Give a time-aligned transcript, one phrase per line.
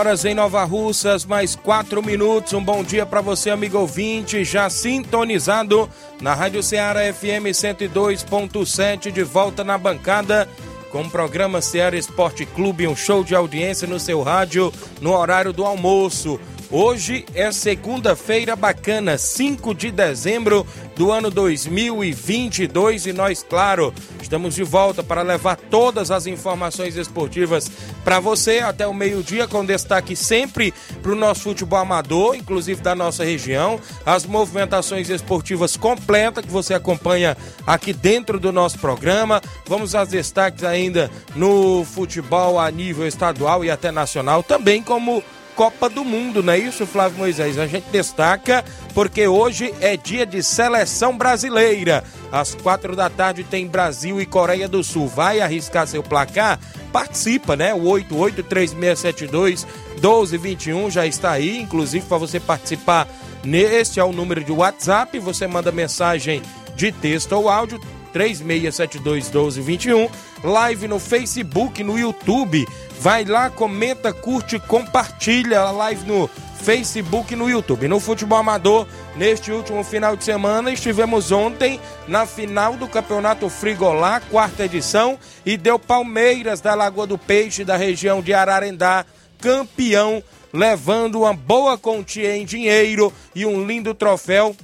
[0.00, 2.54] Horas em Nova Russas, mais 4 minutos.
[2.54, 5.90] Um bom dia para você, amigo ouvinte, já sintonizado
[6.22, 10.48] na Rádio Ceará FM 102.7, de volta na bancada
[10.90, 15.52] com o programa Ceará Esporte Clube, um show de audiência no seu rádio no horário
[15.52, 16.40] do almoço.
[16.72, 24.62] Hoje é segunda-feira bacana, 5 de dezembro do ano 2022 e nós, claro, estamos de
[24.62, 27.68] volta para levar todas as informações esportivas
[28.04, 32.94] para você até o meio-dia, com destaque sempre para o nosso futebol amador, inclusive da
[32.94, 39.42] nossa região, as movimentações esportivas completas que você acompanha aqui dentro do nosso programa.
[39.66, 45.20] Vamos aos destaques ainda no futebol a nível estadual e até nacional, também como
[45.54, 47.58] Copa do Mundo, não é isso, Flávio Moisés?
[47.58, 48.64] A gente destaca
[48.94, 52.02] porque hoje é dia de seleção brasileira.
[52.32, 55.08] Às quatro da tarde tem Brasil e Coreia do Sul.
[55.08, 56.58] Vai arriscar seu placar?
[56.92, 57.74] Participa, né?
[57.74, 63.08] O 883672 1221 já está aí, inclusive para você participar.
[63.44, 65.18] Neste é o número de WhatsApp.
[65.18, 66.42] Você manda mensagem
[66.74, 67.80] de texto ou áudio
[68.14, 70.10] 36721221,
[70.42, 72.66] live no Facebook, no YouTube.
[73.00, 76.28] Vai lá, comenta, curte, compartilha a live no
[76.62, 77.88] Facebook e no YouTube.
[77.88, 84.20] No futebol amador, neste último final de semana, estivemos ontem na final do Campeonato Frigolá,
[84.20, 89.06] quarta edição, e deu Palmeiras da Lagoa do Peixe, da região de Ararendá,
[89.40, 90.22] campeão,
[90.52, 94.54] levando uma boa quantia em dinheiro e um lindo troféu.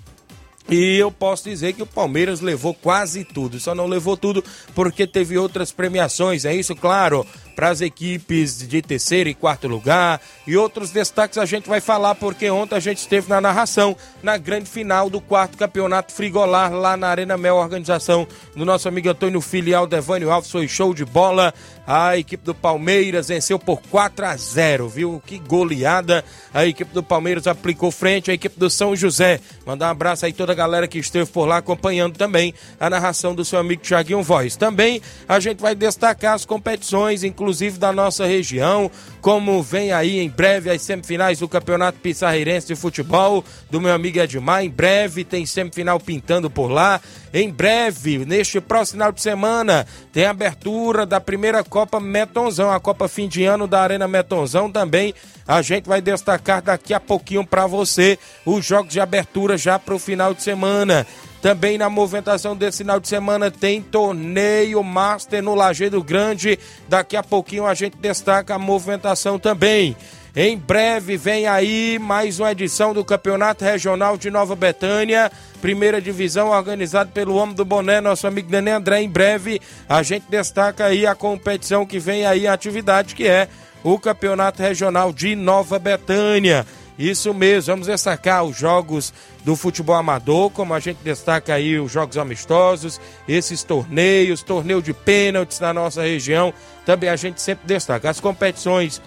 [0.68, 5.06] E eu posso dizer que o Palmeiras levou quase tudo, só não levou tudo porque
[5.06, 7.24] teve outras premiações, é isso, claro
[7.56, 12.14] para as equipes de terceiro e quarto lugar e outros destaques a gente vai falar
[12.14, 16.98] porque ontem a gente esteve na narração na grande final do quarto campeonato frigolar lá
[16.98, 21.52] na Arena Mel, organização do nosso amigo Antônio Filial Devânio Alves, foi show de bola.
[21.86, 25.22] A equipe do Palmeiras venceu por 4 a 0, viu?
[25.24, 26.24] Que goleada.
[26.52, 29.40] A equipe do Palmeiras aplicou frente à equipe do São José.
[29.64, 33.34] Mandar um abraço aí toda a galera que esteve por lá acompanhando também a narração
[33.34, 34.56] do seu amigo Thiaguinho Voz.
[34.56, 38.90] Também a gente vai destacar as competições, inclusive inclusive da nossa região,
[39.20, 44.18] como vem aí em breve as semifinais do Campeonato Pissarreirense de Futebol, do meu amigo
[44.18, 44.64] Edmar.
[44.64, 47.00] Em breve tem semifinal pintando por lá.
[47.32, 53.06] Em breve, neste próximo final de semana, tem abertura da primeira Copa Metonzão, a Copa
[53.06, 55.14] Fim de Ano da Arena Metonzão também.
[55.46, 59.94] A gente vai destacar daqui a pouquinho para você os jogos de abertura já para
[59.94, 61.06] o final de semana.
[61.46, 66.58] Também na movimentação desse final de semana tem torneio Master no Lajeado Grande.
[66.88, 69.96] Daqui a pouquinho a gente destaca a movimentação também.
[70.34, 75.30] Em breve vem aí mais uma edição do Campeonato Regional de Nova Betânia,
[75.62, 79.02] primeira divisão organizado pelo Homem do Boné, nosso amigo Nenê André.
[79.02, 83.46] Em breve a gente destaca aí a competição que vem aí, a atividade que é
[83.84, 86.66] o Campeonato Regional de Nova Betânia.
[86.98, 89.12] Isso mesmo, vamos destacar os jogos
[89.44, 94.94] do futebol amador, como a gente destaca aí os jogos amistosos, esses torneios, torneio de
[94.94, 96.54] pênaltis na nossa região,
[96.86, 98.08] também a gente sempre destaca.
[98.08, 99.02] As competições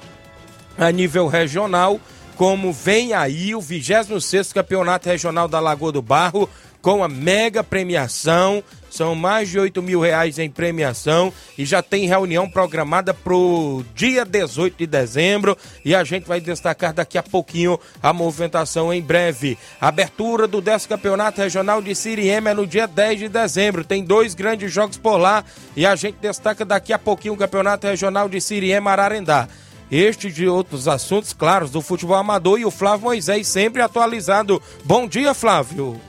[0.77, 2.00] a nível regional,
[2.36, 6.50] como vem aí o 26º Campeonato Regional da Lagoa do Barro,
[6.81, 12.07] com a mega premiação são mais de 8 mil reais em premiação e já tem
[12.07, 17.24] reunião programada para o dia 18 de dezembro e a gente vai destacar daqui a
[17.24, 19.57] pouquinho a movimentação em breve.
[19.80, 23.83] Abertura do 10 Campeonato Regional de Siriema é no dia 10 de dezembro.
[23.83, 25.44] Tem dois grandes jogos por lá
[25.75, 29.47] e a gente destaca daqui a pouquinho o Campeonato Regional de Siriema Ararendá.
[29.91, 34.62] Este de outros assuntos, claros, do futebol amador e o Flávio Moisés sempre atualizado.
[34.83, 36.09] Bom dia, Flávio.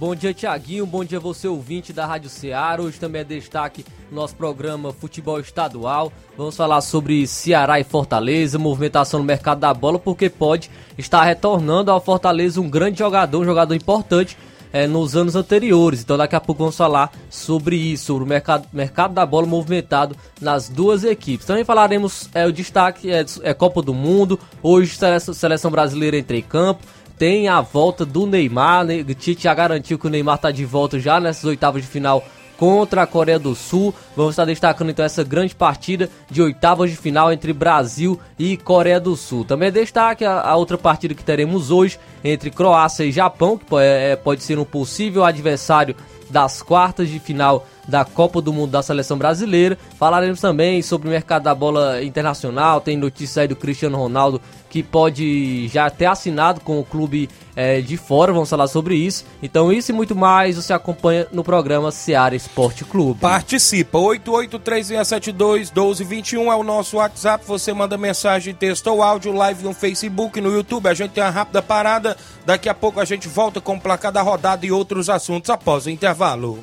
[0.00, 0.86] Bom dia, Tiaguinho.
[0.86, 2.80] Bom dia, você ouvinte da Rádio Ceará.
[2.80, 6.10] Hoje também é destaque no nosso programa Futebol Estadual.
[6.38, 11.90] Vamos falar sobre Ceará e Fortaleza, movimentação no mercado da bola, porque pode estar retornando
[11.90, 14.38] ao Fortaleza um grande jogador, um jogador importante
[14.72, 16.00] é, nos anos anteriores.
[16.00, 20.16] Então daqui a pouco vamos falar sobre isso, sobre o mercado, mercado da bola movimentado
[20.40, 21.46] nas duas equipes.
[21.46, 26.38] Também falaremos é, o destaque é, é Copa do Mundo, hoje seleção, seleção brasileira entra
[26.38, 26.86] em campo.
[27.20, 29.04] Tem a volta do Neymar, né?
[29.06, 32.24] o Tite já garantiu que o Neymar está de volta já nessas oitavas de final
[32.56, 33.94] contra a Coreia do Sul.
[34.16, 38.98] Vamos estar destacando então essa grande partida de oitavas de final entre Brasil e Coreia
[38.98, 39.44] do Sul.
[39.44, 43.84] Também destaque a, a outra partida que teremos hoje entre Croácia e Japão, que pode,
[43.84, 45.94] é, pode ser um possível adversário
[46.30, 49.76] das quartas de final da Copa do Mundo da Seleção Brasileira.
[49.98, 52.80] Falaremos também sobre o mercado da bola internacional.
[52.80, 54.40] Tem notícia aí do Cristiano Ronaldo
[54.70, 58.32] que pode já ter assinado com o clube é, de fora.
[58.32, 59.26] Vamos falar sobre isso.
[59.42, 63.18] Então, isso e muito mais você acompanha no programa Seara Esporte Clube.
[63.20, 63.98] Participa.
[63.98, 67.44] 8836721221 é o nosso WhatsApp.
[67.46, 70.86] Você manda mensagem, texto ou áudio, live no Facebook, no YouTube.
[70.86, 72.16] A gente tem uma rápida parada.
[72.46, 75.86] Daqui a pouco a gente volta com o placar da rodada e outros assuntos após
[75.86, 76.62] o intervalo.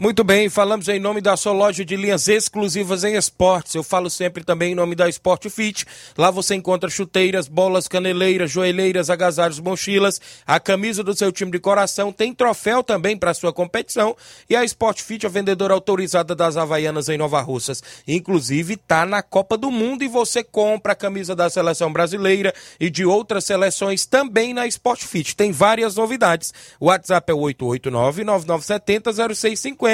[0.00, 3.74] Muito bem, falamos em nome da sua loja de linhas exclusivas em esportes.
[3.74, 5.84] Eu falo sempre também em nome da Sport Fit.
[6.16, 11.58] Lá você encontra chuteiras, bolas, caneleiras, joelheiras, agasalhos, mochilas, a camisa do seu time de
[11.58, 12.12] coração.
[12.12, 14.16] Tem troféu também para sua competição.
[14.48, 17.82] E a Sport Fit, a vendedora autorizada das Havaianas em Nova Russas.
[18.06, 22.88] Inclusive, tá na Copa do Mundo e você compra a camisa da seleção brasileira e
[22.88, 25.34] de outras seleções também na Sport Fit.
[25.34, 26.54] Tem várias novidades.
[26.78, 29.87] O WhatsApp é 889 9970 0650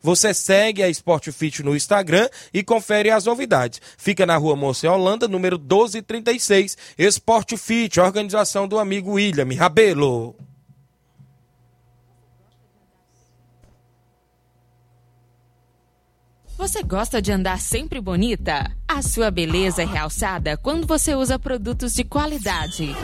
[0.00, 3.80] você segue a Sport Fit no Instagram e confere as novidades.
[3.96, 10.34] Fica na rua Moça Holanda, número 1236, Sport Fit, organização do amigo William Rabelo.
[16.56, 18.74] Você gosta de andar sempre bonita?
[18.88, 22.94] A sua beleza é realçada quando você usa produtos de qualidade.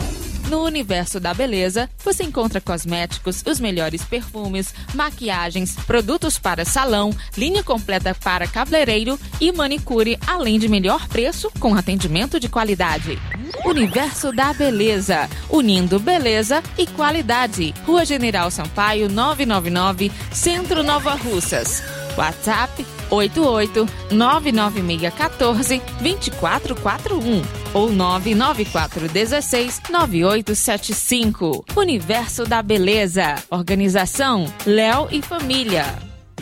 [0.53, 7.65] No universo da beleza, você encontra cosméticos, os melhores perfumes, maquiagens, produtos para salão, linha
[7.65, 13.19] completa para cabeleireiro e manicure, além de melhor preço com atendimento de qualidade.
[13.65, 17.73] Universo da Beleza, unindo beleza e qualidade.
[17.87, 21.83] Rua General Sampaio, 999, Centro Nova Russas.
[22.17, 27.43] WhatsApp 88 99614 2441
[27.75, 31.65] ou 99416 9875.
[31.77, 33.37] Universo da Beleza.
[33.51, 36.12] Organização Léo e Família.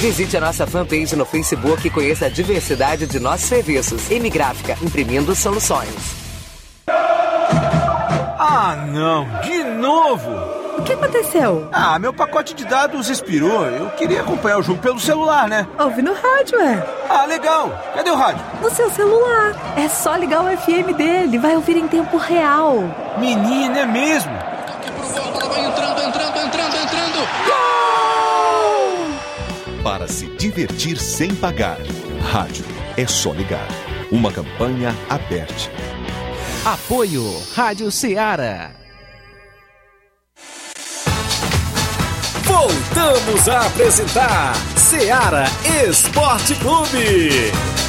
[0.00, 4.10] Visite a nossa fanpage no Facebook e conheça a diversidade de nossos serviços.
[4.10, 5.90] M Gráfica, imprimindo soluções.
[8.38, 10.30] Ah, não, de novo!
[10.78, 11.68] O que aconteceu?
[11.72, 13.66] Ah, meu pacote de dados expirou.
[13.66, 15.66] Eu queria acompanhar o jogo pelo celular, né?
[15.78, 16.82] Ouve no rádio, é.
[17.08, 17.70] Ah, legal.
[17.94, 18.42] Cadê o rádio?
[18.62, 19.54] No seu celular.
[19.76, 22.82] É só ligar o FM dele, vai ouvir em tempo real.
[23.18, 24.32] Menina, é mesmo?
[29.82, 31.78] Para se divertir sem pagar.
[32.30, 32.64] Rádio
[32.98, 33.66] é só ligar.
[34.12, 35.54] Uma campanha aberta.
[36.66, 38.72] Apoio Rádio Ceará.
[42.44, 45.44] Voltamos a apresentar Seara
[45.88, 47.79] Esporte Clube.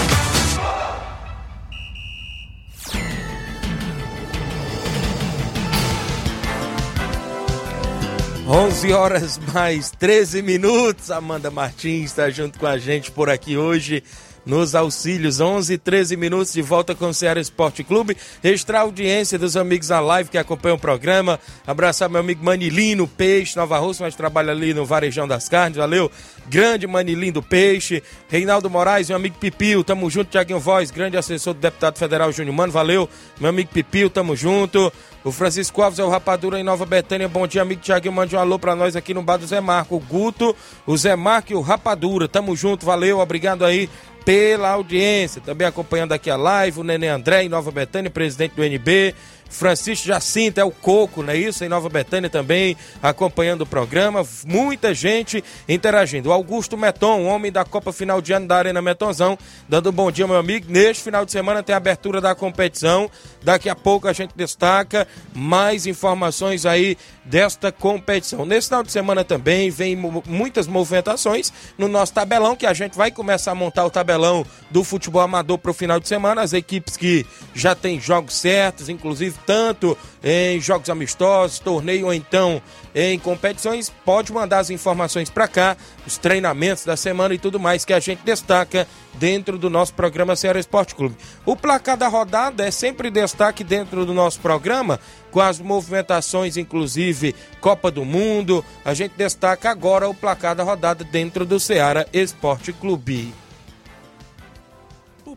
[8.53, 11.10] 11 horas mais 13 minutos.
[11.10, 14.03] Amanda Martins está junto com a gente por aqui hoje
[14.46, 15.39] nos auxílios.
[15.39, 18.17] 11 13 minutos de volta com o Ceará Esporte Clube.
[18.43, 21.39] Extra audiência dos amigos da live que acompanham o programa.
[21.65, 25.77] Abraçar meu amigo Manilino Peixe, Nova Rússia, mas trabalha ali no Varejão das Carnes.
[25.77, 26.12] Valeu,
[26.50, 28.03] grande Manilino do Peixe.
[28.27, 30.29] Reinaldo Moraes, meu amigo Pipio, tamo junto.
[30.29, 32.74] Tiaguinho Voz, grande assessor do deputado federal Júnior Mano.
[32.74, 33.08] Valeu,
[33.39, 34.91] meu amigo Pipio, tamo junto.
[35.23, 37.27] O Francisco Alves é o Rapadura em Nova Betânia.
[37.27, 38.13] Bom dia, amigo Tiaguinho.
[38.13, 39.95] Mande um alô pra nós aqui no bar do Zé Marco.
[39.95, 42.27] O Guto, o Zé Marco e o Rapadura.
[42.27, 43.87] Tamo junto, valeu, obrigado aí
[44.25, 45.39] pela audiência.
[45.39, 49.13] Também acompanhando aqui a live, o Nenê André em Nova Betânia, presidente do NB.
[49.51, 51.63] Francisco Jacinto é o Coco, não é isso?
[51.63, 54.25] Em Nova Betânia também, acompanhando o programa.
[54.46, 56.31] Muita gente interagindo.
[56.31, 60.25] Augusto Meton, homem da Copa Final de Ano da Arena Metonzão, dando um bom dia,
[60.25, 60.72] meu amigo.
[60.72, 63.12] Neste final de semana tem a abertura da competição.
[63.43, 68.46] Daqui a pouco a gente destaca mais informações aí desta competição.
[68.46, 73.12] Nesse final de semana também vem muitas movimentações no nosso tabelão, que a gente vai
[73.12, 76.41] começar a montar o tabelão do futebol amador para o final de semana.
[76.41, 82.62] As equipes que já têm jogos certos, inclusive tanto em jogos amistosos, torneio ou então
[82.93, 87.86] em competições, pode mandar as informações para cá, os treinamentos da semana e tudo mais
[87.86, 91.15] que a gente destaca dentro do nosso programa Ceará Esporte Clube.
[91.45, 95.00] O placar da rodada é sempre destaque dentro do nosso programa,
[95.31, 98.63] com as movimentações, inclusive Copa do Mundo.
[98.83, 103.40] A gente destaca agora o placar da rodada dentro do Ceará Esporte Clube.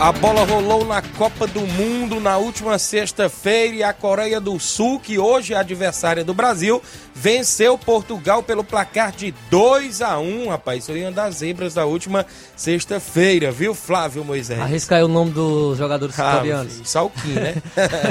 [0.00, 4.98] A bola rolou na Copa do Mundo na última sexta-feira e a Coreia do Sul,
[4.98, 6.82] que hoje é adversária do Brasil,
[7.14, 10.80] venceu Portugal pelo placar de 2 a 1 rapaz.
[10.82, 14.60] Isso foi uma das zebras da última sexta-feira, viu, Flávio Moisés?
[14.60, 16.80] Arrisca aí o nome dos jogadores Ah, coreanos.
[16.84, 17.54] Só o Kim, né?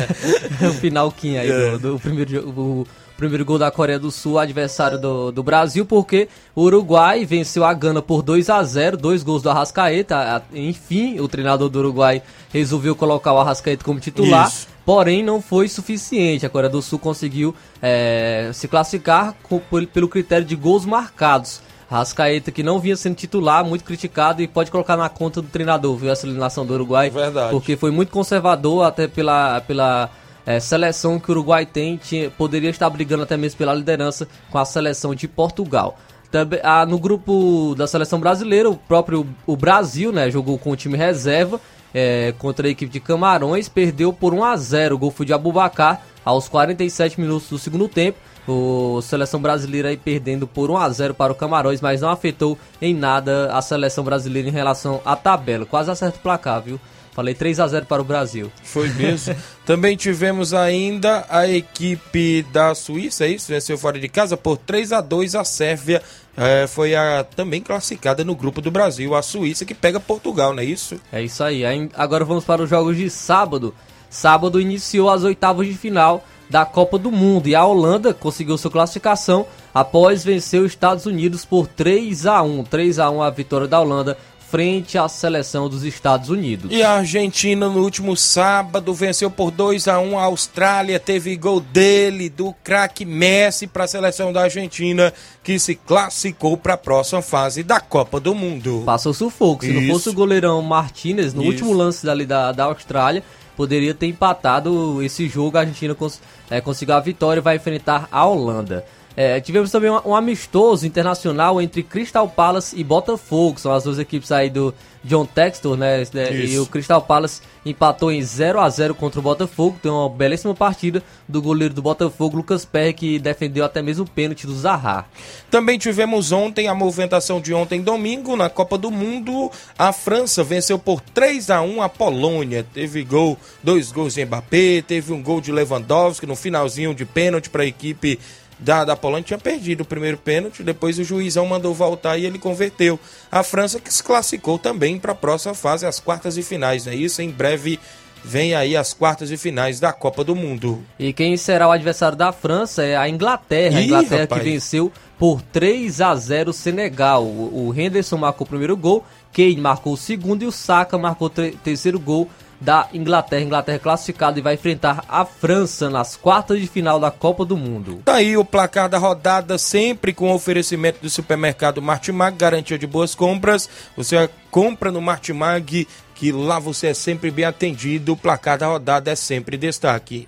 [0.68, 1.72] o final Kim aí É.
[1.78, 2.88] do, do primeiro, jo- o
[3.24, 7.74] primeiro gol da Coreia do Sul, adversário do, do Brasil, porque o Uruguai venceu a
[7.74, 10.44] Gana por 2 a 0 dois gols do Arrascaeta.
[10.54, 14.48] Enfim, o treinador do Uruguai resolveu colocar o Arrascaeta como titular.
[14.48, 14.68] Isso.
[14.86, 16.46] Porém, não foi suficiente.
[16.46, 19.62] A Coreia do Sul conseguiu é, se classificar com-
[19.94, 21.62] pelo critério de gols marcados.
[21.90, 25.96] Rascaeta, que não vinha sendo titular, muito criticado e pode colocar na conta do treinador,
[25.96, 26.10] viu?
[26.12, 27.12] Essa eliminação do Uruguai.
[27.12, 27.52] Verdade.
[27.52, 30.10] Porque foi muito conservador, até pela, pela
[30.46, 31.98] é, seleção que o Uruguai tem.
[31.98, 35.98] Tinha, poderia estar brigando até mesmo pela liderança com a seleção de Portugal.
[36.32, 40.76] Também, ah, no grupo da seleção brasileira, o próprio o Brasil né, jogou com o
[40.76, 41.62] time reserva
[41.94, 45.34] é, contra a equipe de Camarões, perdeu por 1 a 0 O gol foi de
[45.34, 48.18] Abubacar aos 47 minutos do segundo tempo.
[48.48, 52.58] O seleção brasileira aí perdendo por 1 a 0 para o Camarões, mas não afetou
[52.82, 55.66] em nada a seleção brasileira em relação à tabela.
[55.66, 56.80] Quase acerta o placar, viu?
[57.14, 58.52] Falei 3 a 0 para o Brasil.
[58.64, 59.36] Foi mesmo.
[59.66, 63.48] Também tivemos ainda a equipe da Suíça, é isso?
[63.52, 66.02] Venceu fora de casa por 3 a 2 a Sérvia.
[66.36, 70.62] eh, foi a também classificada no grupo do Brasil, a Suíça, que pega Portugal, não
[70.62, 71.00] é isso?
[71.12, 71.64] É isso aí.
[71.64, 73.74] Aí, Agora vamos para os jogos de sábado.
[74.10, 78.70] Sábado iniciou as oitavas de final da Copa do Mundo e a Holanda conseguiu sua
[78.70, 82.64] classificação após vencer os Estados Unidos por 3 a 1.
[82.66, 84.18] 3 a 1 a vitória da Holanda
[84.54, 86.72] frente à seleção dos Estados Unidos.
[86.72, 91.60] E a Argentina no último sábado venceu por 2 a 1 a Austrália, teve gol
[91.60, 95.12] dele, do craque Messi para a seleção da Argentina,
[95.44, 98.84] que se classificou para a próxima fase da Copa do Mundo.
[98.86, 99.66] Passou sufoco.
[99.66, 99.92] Se não Isso.
[99.92, 101.50] fosse o goleirão Martinez, no Isso.
[101.50, 103.24] último lance dali da, da Austrália,
[103.58, 105.58] poderia ter empatado esse jogo.
[105.58, 108.86] A Argentina cons é, conseguiu a vitória e vai enfrentar a Holanda.
[109.16, 113.60] É, tivemos também um, um amistoso internacional entre Crystal Palace e Botafogo.
[113.60, 116.04] São as duas equipes aí do John Textor, né?
[116.14, 116.64] Né, E Isso.
[116.64, 119.78] o Crystal Palace empatou em 0 a 0 contra o Botafogo.
[119.82, 124.10] Tem uma belíssima partida do goleiro do Botafogo, Lucas Perry, que defendeu até mesmo o
[124.10, 125.06] pênalti do Zaha.
[125.52, 129.52] Também tivemos ontem a movimentação de ontem domingo na Copa do Mundo.
[129.78, 132.66] A França venceu por 3 a 1 a Polônia.
[132.74, 137.50] Teve gol, dois gols de Mbappé, teve um gol de Lewandowski no finalzinho de pênalti
[137.50, 138.20] para a equipe
[138.60, 139.24] da, da Polônia.
[139.24, 143.00] Tinha perdido o primeiro pênalti, depois o juizão mandou voltar e ele converteu.
[143.32, 146.96] A França que se classificou também para a próxima fase, as quartas e finais, é
[146.96, 147.22] isso?
[147.22, 147.80] Em breve
[148.24, 150.82] vem aí as quartas e finais da Copa do Mundo.
[150.98, 153.78] E quem será o adversário da França é a Inglaterra.
[153.78, 154.42] a Ih, Inglaterra rapaz.
[154.42, 157.24] que venceu por 3 a 0 o Senegal.
[157.26, 161.30] O, Henderson marcou o primeiro gol, Kane marcou o segundo e o Saka marcou o
[161.30, 162.30] terceiro gol
[162.64, 163.44] da Inglaterra.
[163.44, 168.02] Inglaterra classificada e vai enfrentar a França nas quartas de final da Copa do Mundo.
[168.06, 173.14] Tá aí o placar da rodada, sempre com oferecimento do supermercado Martimag, garantia de boas
[173.14, 173.70] compras.
[173.98, 178.14] Você compra no Martimag, que lá você é sempre bem atendido.
[178.14, 180.28] O placar da rodada é sempre destaque.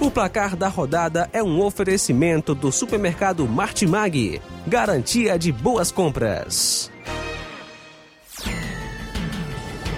[0.00, 4.40] O placar da rodada é um oferecimento do supermercado Martimag.
[4.66, 6.90] Garantia de boas compras.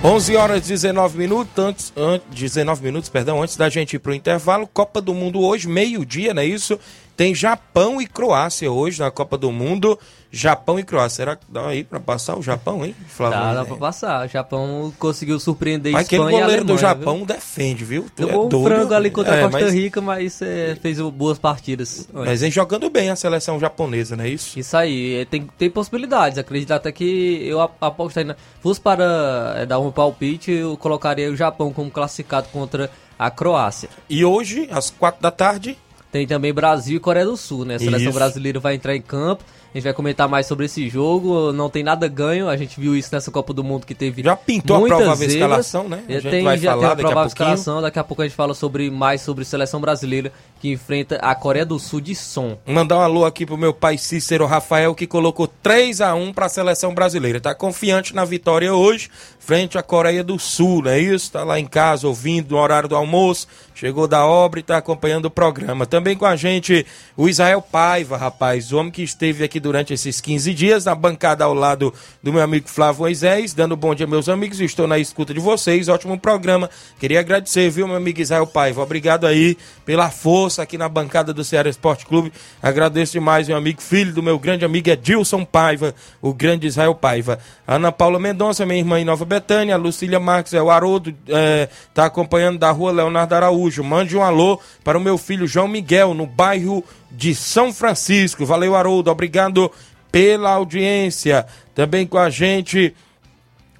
[0.09, 4.15] 11 horas e 19 minutos, antes, an- 19 minutos, perdão, antes da gente ir pro
[4.15, 6.79] intervalo, Copa do Mundo hoje, meio-dia, não é isso?
[7.17, 9.99] Tem Japão e Croácia hoje na Copa do Mundo.
[10.31, 11.17] Japão e Croácia.
[11.25, 13.39] Será que dá aí pra passar o Japão, hein, Flávio?
[13.39, 14.27] Dá, dá pra passar.
[14.27, 17.27] O Japão conseguiu surpreender Mas aquele Espanha e goleiro do Japão viu?
[17.27, 18.07] defende, viu?
[18.15, 18.67] Tu é Jogou um doido.
[18.67, 22.07] frango ali contra É, a Costa mas- Rica, mas é, fez boas partidas.
[22.13, 24.59] Mas vem jogando bem a seleção japonesa, não é isso?
[24.59, 26.37] Isso aí, é, tem, tem possibilidades.
[26.37, 28.37] Acredito até que eu ap- aposto ainda.
[28.61, 33.89] Fosse para é, dar um palpite, eu colocaria o Japão como classificado contra a Croácia.
[34.11, 35.79] E hoje, às quatro da tarde,
[36.17, 37.75] Tem também Brasil e Coreia do Sul, né?
[37.75, 38.19] A seleção Isso.
[38.19, 39.45] brasileira vai entrar em campo.
[39.77, 41.53] A gente vai comentar mais sobre esse jogo.
[41.53, 42.49] Não tem nada ganho.
[42.49, 44.23] A gente viu isso nessa Copa do Mundo que teve.
[44.23, 45.35] Já pintou a muitas provável zebras.
[45.35, 46.03] escalação, né?
[46.09, 47.83] A gente tem, vai já falar tem a daqui a provável escalação.
[47.83, 51.67] Daqui a pouco a gente fala sobre mais sobre seleção brasileira que enfrenta a Coreia
[51.67, 52.57] do Sul de som.
[52.67, 56.47] Mandar um alô aqui pro meu pai Cícero Rafael, que colocou 3 a 1 para
[56.47, 57.39] a seleção brasileira.
[57.39, 61.33] Tá confiante na vitória hoje, frente à Coreia do Sul, não é isso?
[61.33, 65.27] Tá lá em casa ouvindo no horário do almoço, chegou da obra e tá acompanhando
[65.27, 65.85] o programa.
[65.85, 70.21] Também com a gente o Israel Paiva, rapaz, o homem que esteve aqui durante esses
[70.21, 71.93] 15 dias na bancada ao lado
[72.23, 75.89] do meu amigo Flávio Moisés, dando bom dia meus amigos, estou na escuta de vocês,
[75.89, 76.71] ótimo programa.
[77.01, 81.43] Queria agradecer, viu, meu amigo Israel Paiva, obrigado aí pela força aqui na bancada do
[81.43, 82.33] Ceará Esporte Clube.
[82.63, 87.41] Agradeço demais, meu amigo, filho do meu grande amigo Edilson Paiva, o grande Israel Paiva.
[87.67, 92.05] Ana Paula Mendonça, minha irmã em Nova Betânia, Lucília Marques, é o Haroldo, é, tá
[92.05, 93.83] acompanhando da rua Leonardo Araújo.
[93.83, 98.45] Mande um alô para o meu filho João Miguel, no bairro de São Francisco.
[98.45, 99.71] Valeu, Haroldo, obrigado
[100.11, 101.47] pela audiência.
[101.75, 102.95] Também com a gente.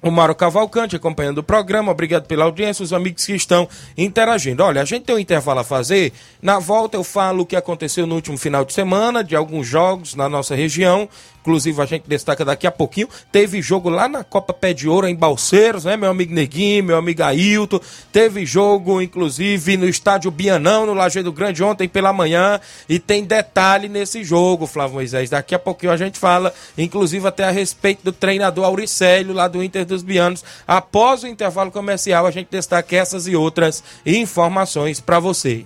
[0.01, 4.63] O Mauro Cavalcante acompanhando o programa, obrigado pela audiência, os amigos que estão interagindo.
[4.63, 6.13] Olha, a gente tem um intervalo a fazer.
[6.41, 10.13] Na volta eu falo o que aconteceu no último final de semana, de alguns jogos
[10.13, 11.09] na nossa região.
[11.47, 13.07] Inclusive, a gente destaca daqui a pouquinho.
[13.31, 15.95] Teve jogo lá na Copa Pé de Ouro, em Balseiros, né?
[15.95, 17.79] Meu amigo Neguinho, meu amigo Ailton.
[18.11, 22.59] Teve jogo, inclusive, no estádio Bianão, no Lajeado Grande, ontem pela manhã.
[22.89, 25.29] E tem detalhe nesse jogo, Flávio Moisés.
[25.29, 29.63] Daqui a pouquinho a gente fala, inclusive, até a respeito do treinador Auricélio, lá do
[29.63, 30.43] Inter dos Bianos.
[30.67, 35.65] Após o intervalo comercial, a gente destaca essas e outras informações para você.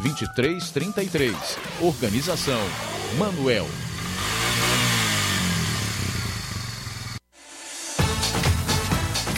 [0.00, 1.34] 2333.
[1.80, 2.60] Organização
[3.18, 3.66] Manuel.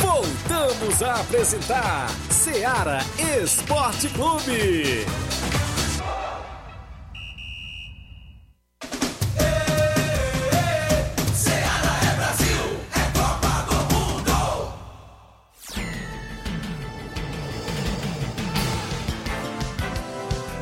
[0.00, 2.98] Voltamos a apresentar Seara
[3.42, 5.06] Esporte Clube.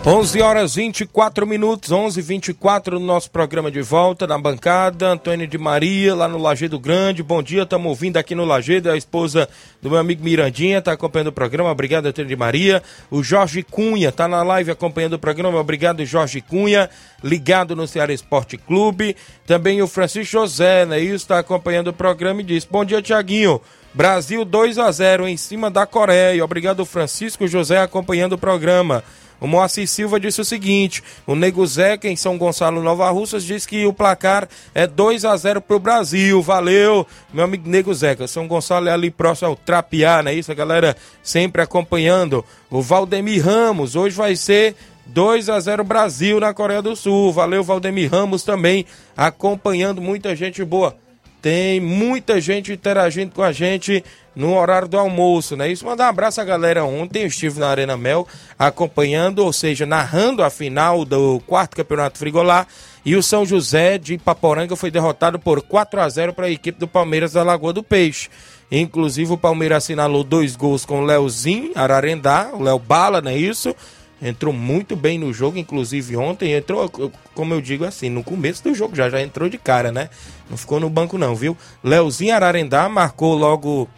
[0.09, 5.09] 11 horas 24 minutos, 11 24 no nosso programa de volta na bancada.
[5.09, 7.25] Antônio de Maria, lá no Lagedo Grande.
[7.25, 8.89] Bom dia, estamos ouvindo aqui no Lagedo.
[8.89, 9.49] A esposa
[9.83, 11.73] do meu amigo Mirandinha está acompanhando o programa.
[11.73, 12.85] Obrigado, Antônio de Maria.
[13.11, 15.59] O Jorge Cunha está na live acompanhando o programa.
[15.59, 16.89] Obrigado, Jorge Cunha,
[17.21, 19.17] ligado no Ceará Esporte Clube.
[19.45, 21.01] Também o Francisco José, né?
[21.01, 23.61] Está acompanhando o programa e diz: Bom dia, Tiaguinho.
[23.93, 26.45] Brasil 2 a 0 em cima da Coreia.
[26.45, 29.03] Obrigado, Francisco José, acompanhando o programa.
[29.41, 33.67] O Moacir Silva disse o seguinte: o Nego Zeca, em São Gonçalo, Nova Russas, diz
[33.67, 36.41] que o placar é 2 a 0 pro Brasil.
[36.43, 38.27] Valeu, meu amigo Nego Zeca.
[38.27, 40.51] São Gonçalo é ali próximo ao Trapiá, não é isso?
[40.51, 42.45] A galera sempre acompanhando.
[42.71, 44.75] O Valdemir Ramos, hoje vai ser
[45.07, 47.33] 2 a 0 Brasil na Coreia do Sul.
[47.33, 50.97] Valeu, Valdemir Ramos também acompanhando muita gente boa.
[51.41, 54.03] Tem muita gente interagindo com a gente
[54.35, 55.71] no horário do almoço, né?
[55.71, 57.23] Isso, mandar um abraço à galera ontem.
[57.23, 58.27] Eu estive na Arena Mel
[58.59, 62.67] acompanhando, ou seja, narrando a final do quarto campeonato Frigolá.
[63.05, 66.79] E o São José de Paporanga foi derrotado por 4 a 0 para a equipe
[66.79, 68.29] do Palmeiras da Lagoa do Peixe.
[68.71, 73.37] Inclusive, o Palmeiras assinalou dois gols com o Leozinho Ararendá, o Léo Bala, não é
[73.37, 73.75] isso?
[74.21, 76.91] Entrou muito bem no jogo, inclusive ontem entrou,
[77.35, 80.09] como eu digo assim, no começo do jogo já, já entrou de cara, né?
[80.49, 81.57] Não ficou no banco não, viu?
[81.85, 83.89] Leozinho Ararendá marcou logo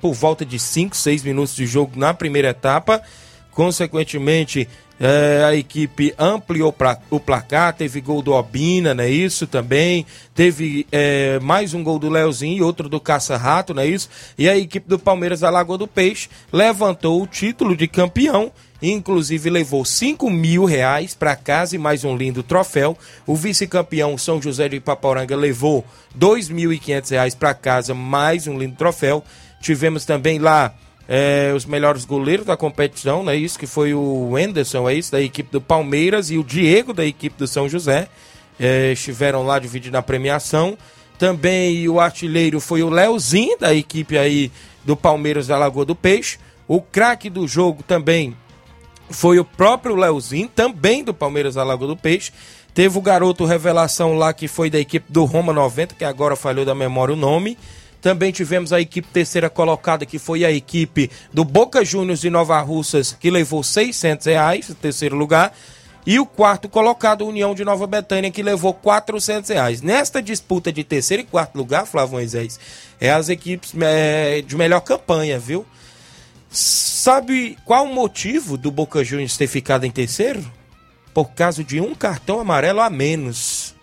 [0.00, 3.02] por volta de 5, 6 minutos de jogo na primeira etapa.
[3.50, 4.68] Consequentemente,
[5.00, 10.06] é, a equipe ampliou pra, o placar, teve gol do Obina, não é isso também?
[10.34, 14.08] Teve é, mais um gol do Leozinho e outro do Caça-Rato, não é isso?
[14.38, 18.52] E a equipe do Palmeiras da Lagoa do Peixe levantou o título de campeão
[18.82, 22.96] inclusive levou 5 mil reais para casa e mais um lindo troféu.
[23.26, 25.84] O vice-campeão São José de Ipaporanga levou
[26.18, 29.24] 2.500 reais para casa, mais um lindo troféu.
[29.60, 30.74] Tivemos também lá
[31.08, 33.58] é, os melhores goleiros da competição, não é isso?
[33.58, 37.38] Que foi o Anderson, é isso, da equipe do Palmeiras e o Diego da equipe
[37.38, 38.08] do São José.
[38.58, 40.76] É, estiveram lá dividindo a premiação.
[41.18, 44.50] Também o artilheiro foi o Leozinho, da equipe aí
[44.84, 46.38] do Palmeiras da Lagoa do Peixe.
[46.68, 48.36] O craque do jogo também
[49.10, 52.32] foi o próprio Leozinho, também do Palmeiras da Lagoa do Peixe.
[52.74, 56.64] Teve o garoto revelação lá que foi da equipe do Roma 90, que agora falhou
[56.64, 57.56] da memória o nome.
[58.02, 62.60] Também tivemos a equipe terceira colocada, que foi a equipe do Boca Juniors de Nova
[62.60, 65.56] Russas, que levou 600 reais, terceiro lugar.
[66.06, 69.82] E o quarto colocado, União de Nova Betânia, que levou 400 reais.
[69.82, 72.60] Nesta disputa de terceiro e quarto lugar, Flávio Moisés,
[73.00, 75.66] é as equipes é, de melhor campanha, viu?
[76.56, 80.42] Sabe qual o motivo do Boca Juniors ter ficado em terceiro?
[81.12, 83.74] Por causa de um cartão amarelo a menos.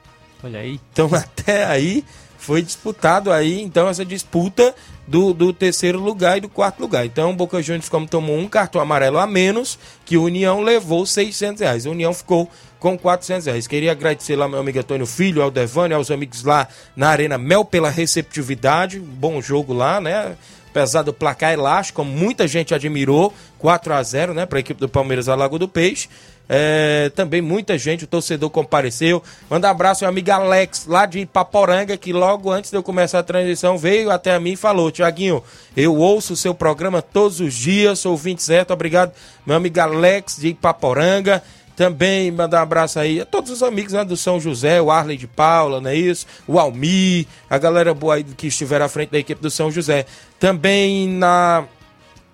[0.44, 0.80] Olha aí.
[0.92, 2.04] Então até aí
[2.36, 4.76] foi disputado aí, então, essa disputa
[5.08, 7.06] do, do terceiro lugar e do quarto lugar.
[7.06, 11.06] Então, o Boca Juniors, como tomou um cartão amarelo a menos, que o União levou
[11.06, 11.86] 600 reais.
[11.86, 13.68] A União ficou com 400 reais.
[13.68, 17.64] Queria agradecer lá meu amigo Antônio Filho, ao Devânio, aos amigos lá na Arena Mel
[17.64, 19.00] pela receptividade.
[19.00, 20.36] Bom jogo lá, né?
[20.74, 24.80] Apesar do placar elástico, como muita gente admirou, 4 a 0 né, para a equipe
[24.80, 26.10] do Palmeiras da Lagoa do Peixe.
[26.50, 29.22] É, também muita gente, o torcedor compareceu.
[29.48, 33.20] Manda um abraço ao amigo Alex, lá de Ipaporanga, que logo antes de eu começar
[33.20, 35.44] a transição veio até a mim e falou: Tiaguinho,
[35.78, 39.14] eu ouço o seu programa todos os dias, sou ouvinte certo, obrigado,
[39.46, 41.42] meu amigo Alex de Ipaporanga.
[41.76, 45.18] Também mandar um abraço aí a todos os amigos né, do São José, o Arley
[45.18, 46.28] de Paula, não é isso?
[46.48, 50.06] O Almi, a galera boa aí que estiver à frente da equipe do São José.
[50.40, 51.66] Também na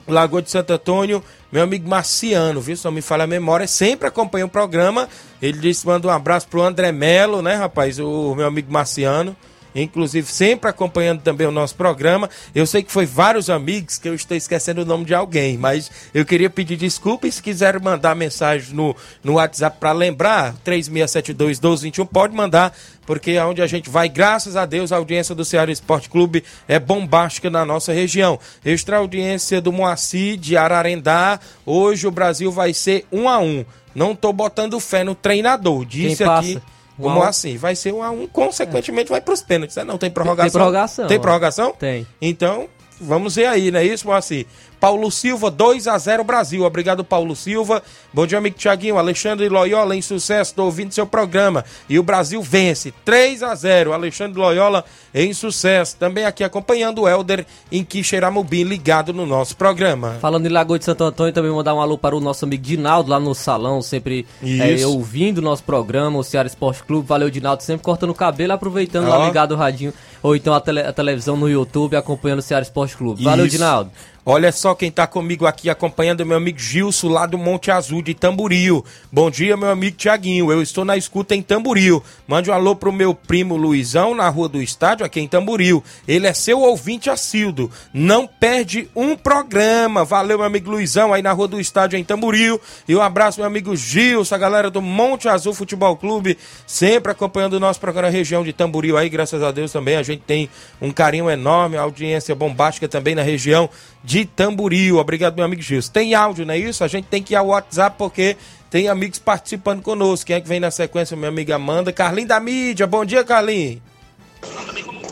[0.07, 2.77] Lagoa de Santo Antônio, meu amigo Marciano, viu?
[2.83, 5.07] Não me falha a memória, sempre acompanha o programa.
[5.41, 7.99] Ele disse: manda um abraço pro André Melo, né, rapaz?
[7.99, 9.35] O meu amigo Marciano.
[9.73, 12.29] Inclusive sempre acompanhando também o nosso programa.
[12.53, 15.91] Eu sei que foi vários amigos que eu estou esquecendo o nome de alguém, mas
[16.13, 22.07] eu queria pedir desculpa e se quiser mandar mensagem no, no WhatsApp para lembrar, 3672-1221,
[22.07, 25.71] pode mandar, porque é onde a gente vai, graças a Deus, a audiência do Ceará
[25.71, 28.39] Esporte Clube é bombástica na nossa região.
[28.63, 33.65] Extra audiência do Moacir de Ararendá, hoje o Brasil vai ser um a um.
[33.93, 36.61] Não tô botando fé no treinador, disse aqui.
[37.01, 37.23] Como um?
[37.23, 37.57] assim?
[37.57, 39.75] Vai ser um a um, consequentemente vai para os pênaltis.
[39.75, 39.83] né?
[39.83, 40.49] Não tem prorrogação.
[40.49, 41.71] Tem prorrogação, Tem prorrogação?
[41.73, 42.07] Tem.
[42.21, 42.67] Então,
[42.99, 44.45] vamos ver aí, não é isso, Moacir?
[44.79, 46.63] Paulo Silva, 2 a 0 Brasil.
[46.63, 47.83] Obrigado, Paulo Silva.
[48.13, 48.97] Bom dia, amigo Tiaguinho.
[48.97, 50.51] Alexandre Loyola em sucesso.
[50.51, 51.65] Estou ouvindo seu programa.
[51.89, 52.93] E o Brasil vence.
[53.03, 55.95] 3 a 0 Alexandre Loyola em sucesso.
[55.97, 60.17] Também aqui acompanhando o Helder em Quixeramobim, ligado no nosso programa.
[60.21, 63.09] Falando em Lagoa de Santo Antônio, também mandar um alô para o nosso amigo Dinaldo
[63.09, 67.07] lá no salão, sempre é, ouvindo o nosso programa, o Ceará Esporte Clube.
[67.07, 69.17] Valeu, Dinaldo, sempre cortando o cabelo, aproveitando Ó.
[69.17, 72.61] lá ligado o radinho, ou então a, tele- a televisão no YouTube, acompanhando o Ceará
[72.63, 73.23] Esporte Clube.
[73.23, 73.55] Valeu, Isso.
[73.57, 73.91] Dinaldo.
[74.25, 78.13] Olha só quem tá comigo aqui acompanhando, meu amigo Gilson, lá do Monte Azul, de
[78.13, 78.85] Tamboril.
[79.11, 80.51] Bom dia, meu amigo Tiaguinho.
[80.51, 82.03] Eu estou na escuta em Tamboril.
[82.27, 85.81] Mande um alô pro meu primo Luizão, na rua do estádio, aqui em Tamboril.
[86.05, 87.71] Ele é seu ouvinte assíduo.
[87.93, 90.03] Não perde um programa.
[90.03, 92.59] Valeu, meu amigo Luizão, aí na rua do estádio em Tamboril.
[92.87, 97.53] E um abraço, meu amigo Gilson, a galera do Monte Azul Futebol Clube, sempre acompanhando
[97.53, 99.95] o nosso programa região de Tamboril aí, graças a Deus também.
[99.95, 100.49] A gente tem
[100.81, 103.69] um carinho enorme, audiência bombástica também na região
[104.03, 104.97] de Tamboril.
[104.97, 105.91] Obrigado, meu amigo Gilson.
[105.91, 106.83] Tem áudio, não é isso?
[106.83, 108.37] A gente tem que ir ao WhatsApp porque
[108.69, 110.27] tem amigos participando conosco.
[110.27, 111.17] Quem é que vem na sequência?
[111.17, 111.91] Minha amiga Amanda.
[111.91, 112.87] Carlinho da mídia.
[112.87, 113.81] Bom dia, Carlinho.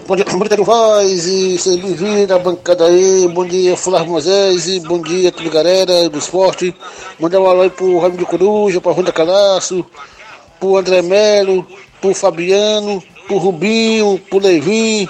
[0.08, 3.28] Bom dia, dia, Pedro Voz, e seja bem-vindo à bancada aí.
[3.28, 6.73] Bom dia, Flávio Moisés, e bom dia, tudo galera do esporte.
[7.19, 9.86] Mandar um alô aí pro Raimundo Coruja, pro Ronda Calaço,
[10.62, 11.67] pro André Melo,
[12.00, 15.10] pro Fabiano, pro Rubinho, pro Levin,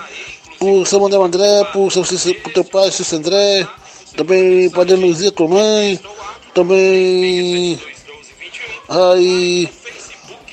[0.58, 2.04] pro São Manuel André, pro, seu,
[2.36, 3.68] pro teu pai, Cícero André,
[4.16, 6.00] também pra Denuzia, tua mãe,
[6.54, 7.80] também
[8.90, 9.70] aí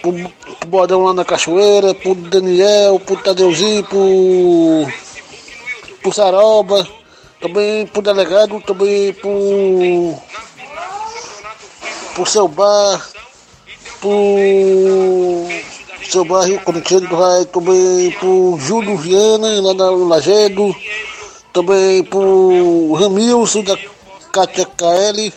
[0.02, 4.86] pro, pro Bodão lá na Cachoeira, pro Daniel, pro Tadeuzinho, pro,
[6.02, 6.86] pro Saroba,
[7.40, 10.14] também pro delegado, também pro,
[12.14, 13.08] pro seu bar,
[14.00, 15.48] pro
[16.10, 20.74] seu Rio Corintiano, vai também pro Júlio Viana, lá na Lagedo,
[21.52, 23.76] também pro Ramilson da
[24.32, 25.32] Cátia KL,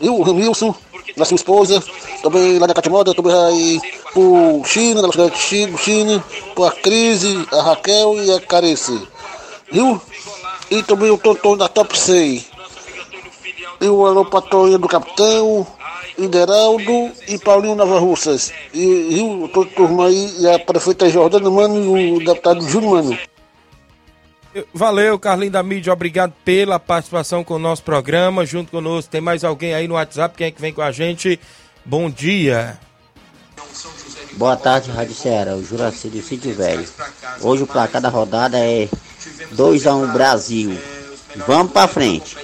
[0.00, 0.74] e o Ramilson,
[1.16, 1.82] da sua esposa,
[2.22, 3.80] também lá da Cátia Moda, também vai
[4.12, 9.08] pro China, da Localidade de China, China, pro a Crise, a Raquel e a Carice,
[9.70, 10.00] viu?
[10.70, 12.44] E também o Tonton da Top 100.
[13.80, 15.66] E o alô Toninho do Capitão,
[16.24, 18.52] Ideraldo e Paulinho Nova Russas.
[18.72, 22.66] E, e o toda a turma aí, e a prefeita Jordana Mano e o deputado
[22.68, 23.18] Júnior Mano.
[24.72, 25.92] Valeu, Carlinho da mídia.
[25.92, 28.44] Obrigado pela participação com o nosso programa.
[28.44, 30.36] Junto conosco, tem mais alguém aí no WhatsApp?
[30.36, 31.40] Quem é que vem com a gente?
[31.84, 32.78] Bom dia.
[34.34, 36.86] Boa tarde, Rádio Ceará, o Juraci do Sítio Velho.
[37.40, 38.88] Hoje o placar da rodada é
[39.54, 40.78] 2x1 Brasil.
[41.46, 42.36] Vamos pra frente.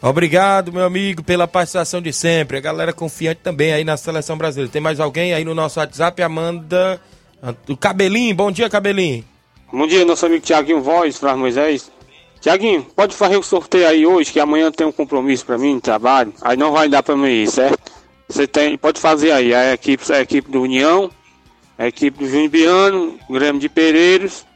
[0.00, 2.56] Obrigado, meu amigo, pela participação de sempre.
[2.56, 4.70] A galera confiante também aí na seleção brasileira.
[4.70, 6.22] Tem mais alguém aí no nosso WhatsApp?
[6.22, 7.00] Amanda.
[7.68, 9.24] O Cabelinho, bom dia, Cabelinho.
[9.72, 11.90] Bom dia, nosso amigo Tiaguinho Voz, Flávio Moisés.
[12.40, 16.32] Tiaguinho, pode fazer o sorteio aí hoje, que amanhã tem um compromisso pra mim, trabalho.
[16.42, 17.90] Aí não vai dar pra mim ir, certo?
[18.28, 19.52] Você tem, pode fazer aí.
[19.52, 21.10] A equipe, a equipe do União,
[21.76, 24.46] a equipe do Júnior Biano, o Grêmio de Pereiros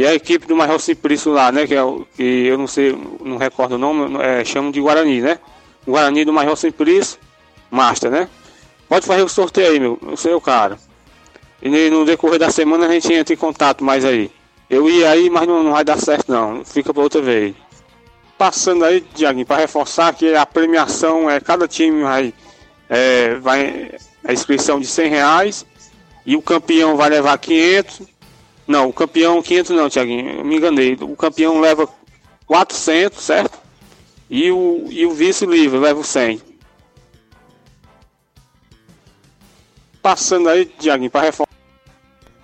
[0.00, 1.66] e a equipe do Major Simplício lá, né?
[1.66, 1.82] Que, é
[2.16, 5.38] que eu não sei, não recordo o nome, é, chamam de Guarani, né?
[5.86, 7.18] Guarani do Major Simplício,
[7.70, 8.26] Master, né?
[8.88, 10.78] Pode fazer o sorteio aí, meu, o cara.
[11.60, 14.30] E no decorrer da semana a gente entra em contato mais aí.
[14.70, 16.64] Eu ia aí, mas não, não vai dar certo não.
[16.64, 17.54] Fica pra outra vez.
[18.38, 22.32] Passando aí, Diaguinho, para reforçar que a premiação é cada time vai,
[22.88, 23.90] é, vai
[24.24, 25.66] a inscrição de 100 reais
[26.24, 28.00] e o campeão vai levar 500.
[28.70, 30.96] Não, o campeão 500 não, Tiaguinho, me enganei.
[31.00, 31.88] O campeão leva
[32.46, 33.58] 400, certo?
[34.30, 36.40] E o, e o vice livre leva o 100.
[40.00, 41.50] Passando aí, Tiaguinho, para reforçar.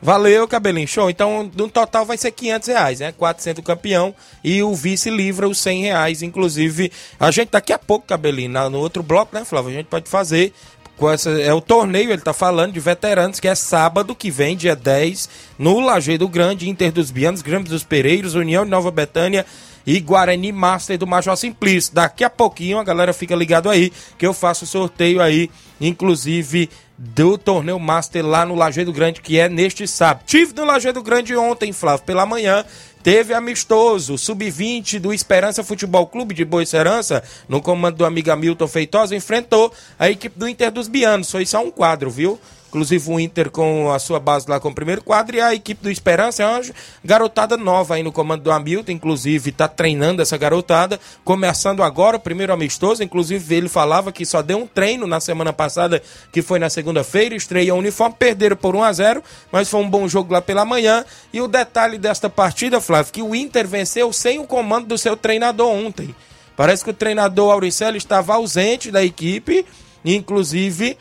[0.02, 0.88] Valeu, Cabelinho.
[0.88, 1.08] Show.
[1.08, 3.12] Então, no total vai ser 500 reais, né?
[3.12, 4.12] 400 o campeão
[4.42, 6.22] e o vice livra os 100 reais.
[6.22, 9.70] Inclusive, a gente daqui a pouco, Cabelinho, no outro bloco, né, Flávio?
[9.70, 10.52] A gente pode fazer.
[10.96, 14.56] Com essa- é o torneio, ele tá falando de veteranos, que é sábado que vem,
[14.56, 15.28] dia 10,
[15.58, 19.44] no Lajeado Grande, Inter dos Bianos, Grêmio dos Pereiros, União de Nova Betânia
[19.86, 21.94] e Guarani Master do Major Simplício.
[21.94, 26.68] Daqui a pouquinho a galera fica ligado aí que eu faço o sorteio aí, inclusive
[26.98, 30.24] do torneio Master lá no Lajeado Grande, que é neste sábado.
[30.26, 32.64] Tive no Lajeado Grande ontem, Flávio, pela manhã.
[33.06, 38.66] Teve amistoso, sub-20 do Esperança Futebol Clube de Boa Esperança, no comando do amigo Hamilton
[38.66, 41.30] Feitosa, enfrentou a equipe do Inter dos Bianos.
[41.30, 42.36] Foi só um quadro, viu?
[42.68, 45.82] Inclusive o Inter com a sua base lá com o primeiro quadro e a equipe
[45.82, 46.62] do Esperança é uma
[47.04, 52.20] garotada nova aí no comando do Hamilton, inclusive está treinando essa garotada, começando agora o
[52.20, 56.02] primeiro amistoso, inclusive ele falava que só deu um treino na semana passada,
[56.32, 59.88] que foi na segunda-feira, estreia o uniforme, perderam por 1 a 0 mas foi um
[59.88, 61.04] bom jogo lá pela manhã.
[61.32, 65.16] E o detalhe desta partida, Flávio, que o Inter venceu sem o comando do seu
[65.16, 66.14] treinador ontem.
[66.56, 69.64] Parece que o treinador Auricelli estava ausente da equipe,
[70.04, 70.96] inclusive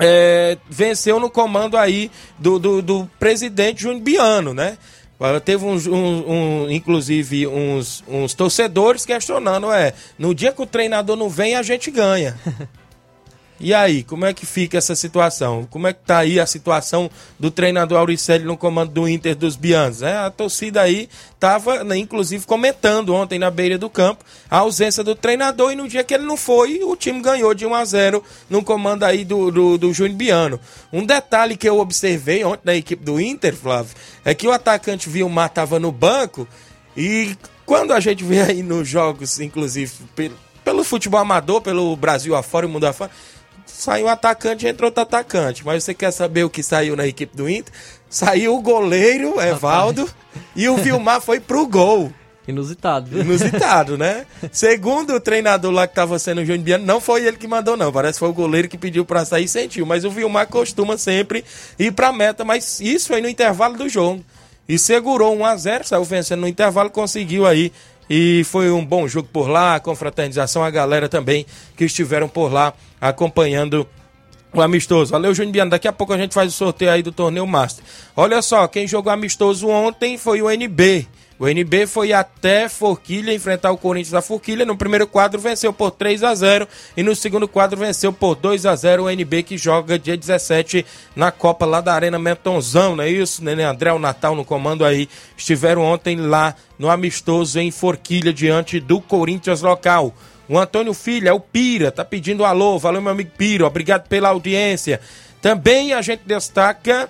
[0.00, 4.78] é, venceu no comando aí do, do, do presidente Júnior Biano, né?
[5.44, 11.28] Teve um, um, inclusive uns, uns torcedores questionando, é, no dia que o treinador não
[11.28, 12.38] vem, a gente ganha.
[13.62, 15.66] E aí, como é que fica essa situação?
[15.68, 19.54] Como é que tá aí a situação do treinador Auricelli no comando do Inter dos
[19.54, 20.00] Bianos?
[20.00, 25.04] É, a torcida aí estava, né, inclusive, comentando ontem na beira do campo a ausência
[25.04, 27.84] do treinador e no dia que ele não foi, o time ganhou de 1 a
[27.84, 30.60] 0 no comando aí do, do, do Júnior Biano.
[30.90, 33.94] Um detalhe que eu observei ontem na equipe do Inter, Flávio,
[34.24, 36.48] é que o atacante Vilmar estava no banco
[36.96, 42.34] e quando a gente vê aí nos jogos, inclusive, pelo, pelo futebol amador, pelo Brasil
[42.34, 43.10] afora e mundo afora,
[43.70, 45.64] saiu um atacante entrou outro atacante.
[45.64, 47.72] Mas você quer saber o que saiu na equipe do Inter?
[48.08, 50.08] Saiu o goleiro, Evaldo,
[50.56, 52.12] e o Vilmar foi pro gol.
[52.48, 53.20] Inusitado, viu?
[53.20, 54.26] Inusitado, né?
[54.50, 57.76] Segundo o treinador lá que tava sendo o Júnior Biano, não foi ele que mandou,
[57.76, 57.92] não.
[57.92, 59.86] Parece que foi o goleiro que pediu pra sair e sentiu.
[59.86, 61.44] Mas o Vilmar costuma sempre
[61.78, 62.44] ir pra meta.
[62.44, 64.24] Mas isso foi no intervalo do jogo.
[64.68, 67.72] E segurou 1 a 0 saiu vencendo no intervalo, conseguiu aí
[68.10, 71.46] e foi um bom jogo por lá, a confraternização, a galera também
[71.76, 73.86] que estiveram por lá acompanhando
[74.52, 75.12] o amistoso.
[75.12, 75.70] Valeu, Júnior Biano.
[75.70, 77.84] Daqui a pouco a gente faz o sorteio aí do torneio Master.
[78.16, 81.06] Olha só, quem jogou amistoso ontem foi o NB.
[81.40, 84.66] O NB foi até Forquilha enfrentar o Corinthians da Forquilha.
[84.66, 88.66] No primeiro quadro venceu por 3 a 0 e no segundo quadro venceu por 2
[88.66, 90.84] a 0 o NB que joga dia 17
[91.16, 93.42] na Copa lá da Arena Mentonzão, não é isso?
[93.42, 98.78] Nenê André, o Natal no comando aí, estiveram ontem lá no amistoso em Forquilha diante
[98.78, 100.14] do Corinthians local.
[100.46, 102.78] O Antônio Filho, é o Pira, tá pedindo alô.
[102.78, 105.00] Valeu, meu amigo Pira, obrigado pela audiência.
[105.40, 107.08] Também a gente destaca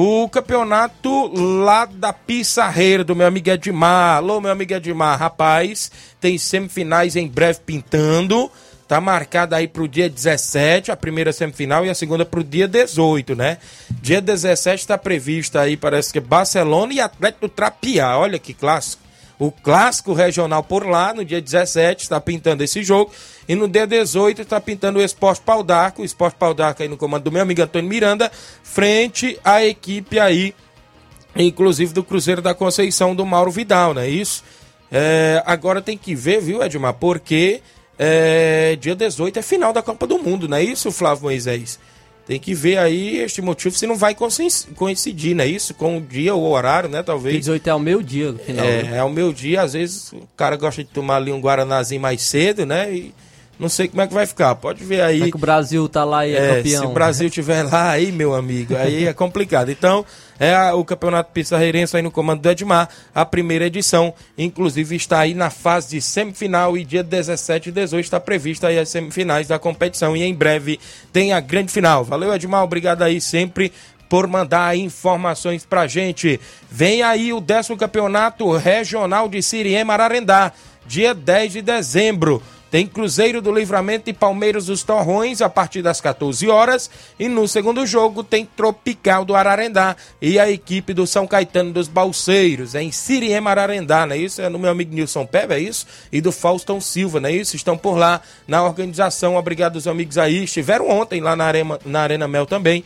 [0.00, 4.18] o campeonato lá da Pissarreira, do meu amigo Edmar.
[4.18, 5.18] Alô, meu amigo Edmar.
[5.18, 8.48] Rapaz, tem semifinais em breve pintando.
[8.86, 13.34] Tá marcada aí pro dia 17, a primeira semifinal, e a segunda pro dia 18,
[13.34, 13.58] né?
[14.00, 18.16] Dia 17 está prevista aí, parece que Barcelona e Atlético Trapiá.
[18.18, 19.02] Olha que clássico.
[19.36, 23.10] O clássico regional por lá, no dia 17, está pintando esse jogo.
[23.48, 26.02] E no dia 18 está pintando o Esporte Pau d'Arco.
[26.02, 28.30] O Esporte Pau d'Arco aí no comando do meu amigo Antônio Miranda,
[28.62, 30.54] frente à equipe aí,
[31.34, 34.44] inclusive do Cruzeiro da Conceição do Mauro Vidal, não é isso?
[34.92, 36.94] É, agora tem que ver, viu, Edmar?
[36.94, 37.62] Porque
[37.98, 41.78] é, dia 18 é final da Copa do Mundo, não é isso, Flávio Moisés?
[42.26, 45.46] Tem que ver aí este motivo se não vai coincidir, né?
[45.46, 47.02] Isso com o dia ou o horário, né?
[47.02, 47.38] Talvez.
[47.38, 48.66] 18 é o meu dia no final.
[48.66, 48.98] É, né?
[48.98, 49.62] é o meu dia.
[49.62, 52.92] Às vezes o cara gosta de tomar ali um Guaranazinho mais cedo, né?
[52.92, 53.14] E
[53.58, 54.54] não sei como é que vai ficar.
[54.54, 55.18] Pode ver aí.
[55.18, 56.82] Como é que o Brasil tá lá e é, é campeão.
[56.82, 59.70] Se o Brasil tiver lá aí, meu amigo, aí é complicado.
[59.70, 60.06] Então,
[60.38, 65.18] é a, o Campeonato Pissarreirense aí no comando do Edmar, a primeira edição, inclusive está
[65.20, 69.48] aí na fase de semifinal e dia 17 e 18 está prevista aí as semifinais
[69.48, 70.78] da competição e em breve
[71.12, 72.04] tem a grande final.
[72.04, 73.72] Valeu, Edmar, obrigado aí sempre
[74.08, 76.40] por mandar informações pra gente.
[76.70, 80.52] Vem aí o décimo campeonato regional de Siriema Ararendá,
[80.86, 82.42] dia 10 de dezembro.
[82.70, 86.90] Tem Cruzeiro do Livramento e Palmeiras dos Torrões a partir das 14 horas.
[87.18, 91.88] E no segundo jogo tem Tropical do Ararendá e a equipe do São Caetano dos
[91.88, 94.42] Balseiros, em Siriema Ararendá, não é isso?
[94.42, 95.86] É no meu amigo Nilson Peba, é isso?
[96.12, 97.56] E do Faustão Silva, não é isso?
[97.56, 99.36] Estão por lá na organização.
[99.36, 100.44] Obrigado aos amigos aí.
[100.44, 102.84] Estiveram ontem lá na Arena, na Arena Mel também.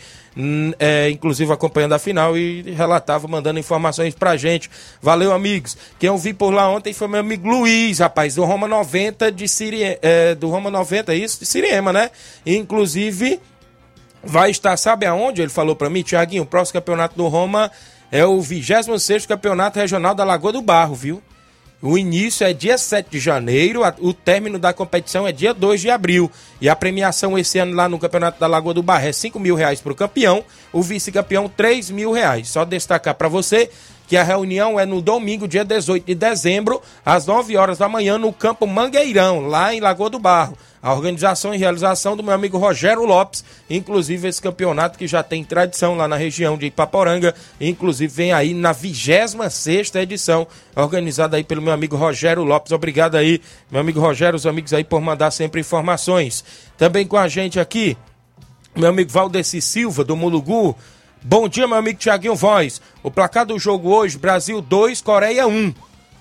[0.78, 4.70] É, inclusive acompanhando a final e relatava, mandando informações pra gente.
[5.00, 5.76] Valeu, amigos.
[5.98, 9.46] Quem eu vi por lá ontem foi meu amigo Luiz, rapaz, do Roma 90 de
[9.46, 12.10] Siriema, é, do Roma 90, isso, de Siriema, né?
[12.46, 13.40] Inclusive,
[14.24, 15.42] vai estar, sabe aonde?
[15.42, 17.70] Ele falou pra mim, Tiaguinho, o próximo campeonato do Roma
[18.10, 21.22] é o 26 campeonato regional da Lagoa do Barro, viu?
[21.85, 25.90] O início é dia 7 de janeiro, o término da competição é dia 2 de
[25.90, 26.30] abril.
[26.60, 29.56] E a premiação esse ano lá no Campeonato da Lagoa do Barro é 5 mil
[29.56, 32.48] reais para o campeão, o vice-campeão 3 mil reais.
[32.50, 33.68] Só destacar para você
[34.06, 38.16] que a reunião é no domingo, dia 18 de dezembro, às 9 horas da manhã,
[38.16, 40.56] no Campo Mangueirão, lá em Lagoa do Barro.
[40.83, 45.44] A organização e realização do meu amigo Rogério Lopes, inclusive esse campeonato que já tem
[45.44, 51.62] tradição lá na região de Ipaporanga, inclusive vem aí na 26 edição, organizada aí pelo
[51.62, 52.72] meu amigo Rogério Lopes.
[52.72, 56.44] Obrigado aí, meu amigo Rogério, os amigos aí por mandar sempre informações.
[56.76, 57.96] Também com a gente aqui,
[58.74, 60.76] meu amigo Valdeci Silva, do Mulugu.
[61.22, 62.83] Bom dia, meu amigo Tiaguinho Voz.
[63.04, 65.72] O placar do jogo hoje, Brasil 2, Coreia 1.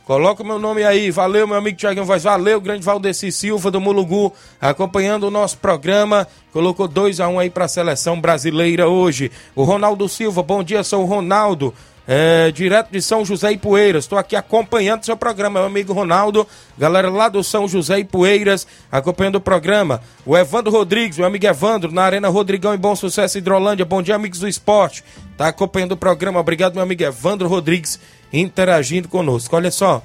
[0.06, 1.12] Coloca o meu nome aí.
[1.12, 2.24] Valeu, meu amigo Tiaguinho Voz.
[2.24, 6.28] Valeu, grande Valdeci Silva do Mulugu, acompanhando o nosso programa.
[6.52, 9.32] Colocou 2 a 1 um aí para a seleção brasileira hoje.
[9.56, 11.74] O Ronaldo Silva, bom dia, sou o Ronaldo.
[12.08, 14.06] É, direto de São José e Poeiras.
[14.06, 16.47] Estou aqui acompanhando seu programa, meu amigo Ronaldo.
[16.78, 20.02] Galera lá do São José e Poeiras, acompanhando o programa.
[20.26, 23.86] O Evandro Rodrigues, meu amigo Evandro, na Arena Rodrigão em Bom Sucesso, Hidrolândia.
[23.86, 25.04] Bom dia, amigos do esporte.
[25.38, 26.39] Tá acompanhando o programa.
[26.39, 27.99] Obrigado, meu amigo Evandro Rodrigues,
[28.32, 29.56] interagindo conosco.
[29.56, 30.04] Olha só,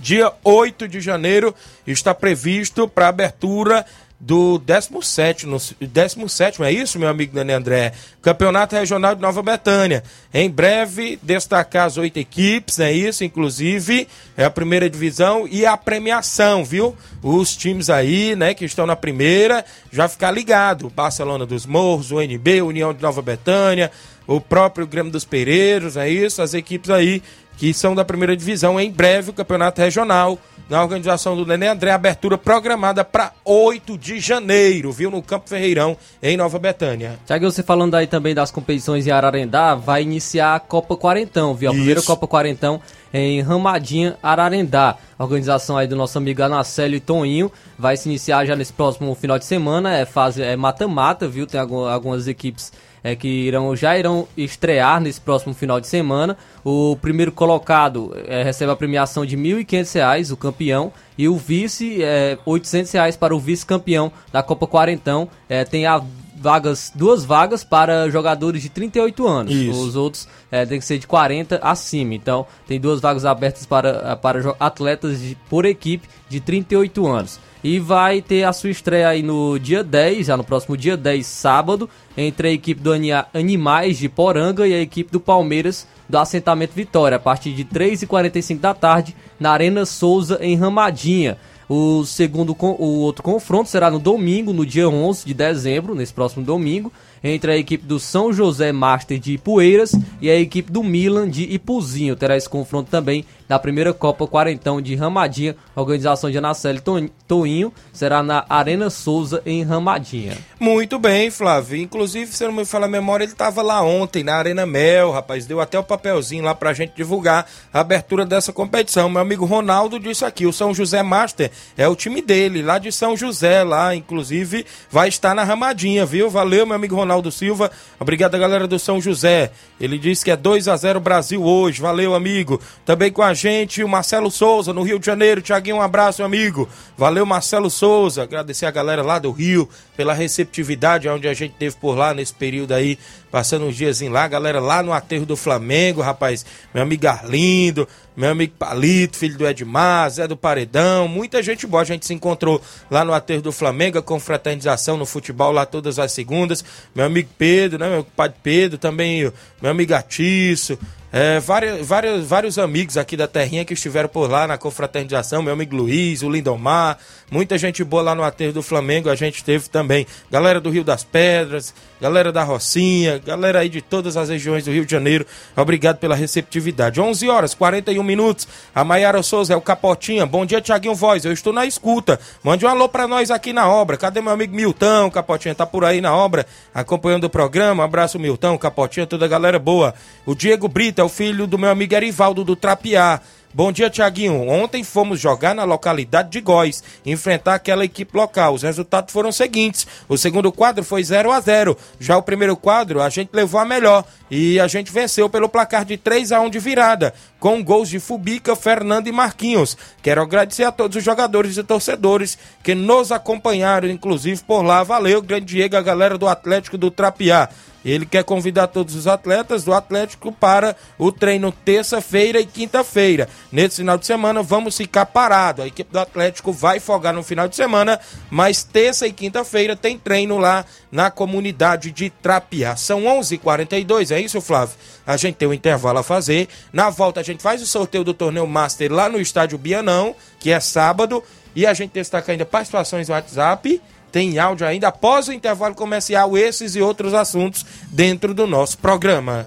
[0.00, 1.54] dia 8 de janeiro
[1.86, 3.84] está previsto para abertura
[4.20, 7.92] do 17, no, 17, é isso, meu amigo Dani André?
[8.20, 10.02] Campeonato Regional de Nova Betânia.
[10.34, 15.76] Em breve, destacar as oito equipes, é isso, inclusive, é a primeira divisão e a
[15.76, 16.96] premiação, viu?
[17.22, 20.90] Os times aí, né, que estão na primeira, já ficar ligado.
[20.90, 23.90] Barcelona dos Morros, o NB, União de Nova Betânia,
[24.28, 27.22] o próprio Grêmio dos Pereiros, é isso, as equipes aí
[27.56, 28.78] que são da primeira divisão.
[28.78, 30.38] Em breve, o campeonato regional,
[30.70, 35.10] na organização do Nenê André, abertura programada para 8 de janeiro, viu?
[35.10, 37.18] No Campo Ferreirão, em Nova Betânia.
[37.26, 41.70] Tiago, você falando aí também das competições em Ararendá, vai iniciar a Copa Quarentão, viu?
[41.70, 41.80] A Isso.
[41.80, 42.80] primeira Copa Quarentão
[43.12, 44.96] em Ramadinha, Ararendá.
[45.18, 49.12] A organização aí do nosso amigo Anacélio e Toninho vai se iniciar já nesse próximo
[49.16, 49.96] final de semana.
[49.96, 51.44] É fase é mata-mata, viu?
[51.44, 52.70] Tem algumas equipes
[53.02, 56.36] é, que irão, já irão estrear nesse próximo final de semana.
[56.64, 62.02] O primeiro colocado é, recebe a premiação de R$ 1.500, o campeão, e o vice,
[62.02, 65.28] é, 800 reais para o vice-campeão da Copa Quarentão.
[65.48, 66.02] É, tem a
[66.40, 69.52] vagas, duas vagas para jogadores de 38 anos.
[69.52, 69.80] Isso.
[69.80, 72.14] Os outros é, tem que ser de 40 acima.
[72.14, 77.40] Então, tem duas vagas abertas para, para atletas de, por equipe de 38 anos.
[77.62, 81.26] E vai ter a sua estreia aí no dia 10, já no próximo dia 10,
[81.26, 82.92] sábado, entre a equipe do
[83.34, 88.60] Animais de Poranga e a equipe do Palmeiras do assentamento Vitória, a partir de 3h45
[88.60, 91.36] da tarde, na Arena Souza, em Ramadinha.
[91.68, 96.44] O segundo, o outro confronto será no domingo, no dia 11 de dezembro, nesse próximo
[96.44, 96.90] domingo,
[97.22, 101.44] entre a equipe do São José Master de Ipueiras e a equipe do Milan de
[101.44, 102.16] Ipuzinho.
[102.16, 106.82] Terá esse confronto também na primeira Copa Quarentão de Ramadinha, organização de Anaceli
[107.26, 110.36] Toinho, será na Arena Souza, em Ramadinha.
[110.60, 111.80] Muito bem, Flávio.
[111.80, 115.12] Inclusive, se eu não me falar a memória, ele estava lá ontem, na Arena Mel,
[115.12, 115.46] rapaz.
[115.46, 119.08] Deu até o papelzinho lá pra gente divulgar a abertura dessa competição.
[119.08, 122.92] Meu amigo Ronaldo disse aqui, o São José Master é o time dele, lá de
[122.92, 126.28] São José, lá, inclusive, vai estar na Ramadinha, viu?
[126.28, 127.70] Valeu, meu amigo Ronaldo Silva.
[128.00, 129.50] Obrigado, galera do São José.
[129.80, 131.80] Ele disse que é 2 a 0 Brasil hoje.
[131.80, 132.60] Valeu, amigo.
[132.84, 135.42] Também com a gente, o Marcelo Souza, no Rio de Janeiro.
[135.42, 136.68] Tiaguinho, um abraço, amigo.
[136.96, 138.22] Valeu, Marcelo Souza.
[138.22, 142.32] Agradecer a galera lá do Rio pela receptividade onde a gente teve por lá nesse
[142.32, 142.98] período aí,
[143.30, 144.26] passando uns dias lá.
[144.28, 146.44] Galera lá no aterro do Flamengo, rapaz.
[146.72, 147.88] Meu amigo Arlindo,
[148.18, 151.82] meu amigo Palito, filho do Edmar, Zé do Paredão, muita gente boa.
[151.82, 152.60] A gente se encontrou
[152.90, 156.64] lá no aterro do Flamengo, com fraternização no futebol lá todas as segundas.
[156.92, 157.88] Meu amigo Pedro, né?
[157.88, 160.76] Meu pai Pedro, também meu amigo Atiço,
[161.10, 165.54] é, vários, vários, vários amigos aqui da terrinha que estiveram por lá na confraternização, meu
[165.54, 166.98] amigo Luiz, o Lindomar,
[167.30, 170.06] muita gente boa lá no aterro do Flamengo, a gente teve também.
[170.30, 174.70] Galera do Rio das Pedras, galera da Rocinha, galera aí de todas as regiões do
[174.70, 175.24] Rio de Janeiro,
[175.56, 177.00] obrigado pela receptividade.
[177.00, 181.32] 11 horas, 41 minutos, a Maiara Souza é o Capotinha, bom dia Tiaguinho Voz, eu
[181.32, 185.10] estou na escuta, mande um alô pra nós aqui na obra, cadê meu amigo Milton,
[185.10, 186.44] Capotinha, tá por aí na obra,
[186.74, 189.94] acompanhando o programa, um abraço Milton, Capotinha, toda a galera boa.
[190.26, 193.20] O Diego Brito é o filho do meu amigo Erivaldo do Trapiá.
[193.54, 194.46] Bom dia, Tiaguinho.
[194.46, 198.54] Ontem fomos jogar na localidade de Góis, enfrentar aquela equipe local.
[198.54, 202.56] Os resultados foram os seguintes: o segundo quadro foi 0 a 0 Já o primeiro
[202.56, 206.40] quadro, a gente levou a melhor e a gente venceu pelo placar de 3 a
[206.40, 209.76] 1 de virada, com gols de Fubica, Fernando e Marquinhos.
[210.02, 214.82] Quero agradecer a todos os jogadores e torcedores que nos acompanharam, inclusive por lá.
[214.82, 217.48] Valeu, grande Diego, a galera do Atlético do Trapiá.
[217.90, 223.28] Ele quer convidar todos os atletas do Atlético para o treino terça-feira e quinta-feira.
[223.50, 225.64] Nesse final de semana vamos ficar parados.
[225.64, 227.98] A equipe do Atlético vai folgar no final de semana,
[228.30, 232.76] mas terça e quinta-feira tem treino lá na comunidade de Trapiá.
[232.76, 234.10] São 11:42.
[234.10, 234.76] é isso, Flávio?
[235.06, 236.48] A gente tem um intervalo a fazer.
[236.72, 240.50] Na volta, a gente faz o sorteio do torneio Master lá no estádio Bianão, que
[240.50, 241.22] é sábado.
[241.54, 243.80] E a gente destaca ainda participações no WhatsApp.
[244.10, 244.88] Tem áudio ainda.
[244.88, 249.46] Após o intervalo comercial, esses e outros assuntos dentro do nosso programa.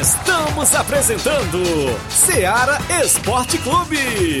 [0.00, 1.62] Estamos apresentando
[2.10, 4.40] Seara Esporte Clube.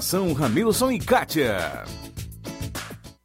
[0.33, 1.83] Ramilson e Kátia.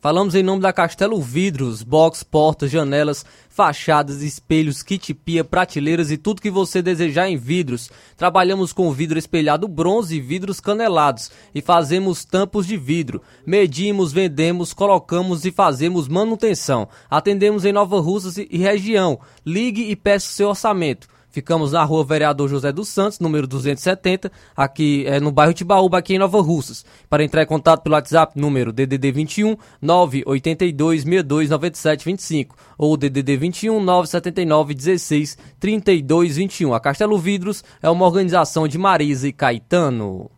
[0.00, 6.16] Falamos em nome da Castelo Vidros, box, portas, janelas, fachadas, espelhos, kit pia, prateleiras e
[6.16, 7.90] tudo que você desejar em vidros.
[8.16, 13.20] Trabalhamos com vidro espelhado bronze e vidros canelados e fazemos tampos de vidro.
[13.44, 16.88] Medimos, vendemos, colocamos e fazemos manutenção.
[17.10, 19.18] Atendemos em Nova Russas e região.
[19.44, 21.08] Ligue e peça seu orçamento.
[21.30, 26.14] Ficamos na rua Vereador José dos Santos, número 270, aqui é, no bairro Tibaúba, aqui
[26.14, 26.84] em Nova Russas.
[27.08, 33.36] Para entrar em contato pelo WhatsApp, número DDD 21 982 62 97 25 ou DDD
[33.36, 36.74] 21 979 16 32 21.
[36.74, 40.30] A Castelo Vidros é uma organização de Marisa e Caetano.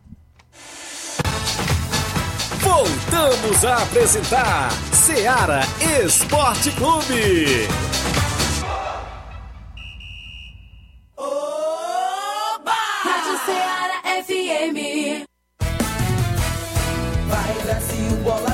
[2.59, 5.61] Voltamos a apresentar Seara
[6.03, 7.90] Esporte Clube.
[13.03, 14.77] Rádio Ceará FM.
[17.27, 18.50] Vai Brasil, bola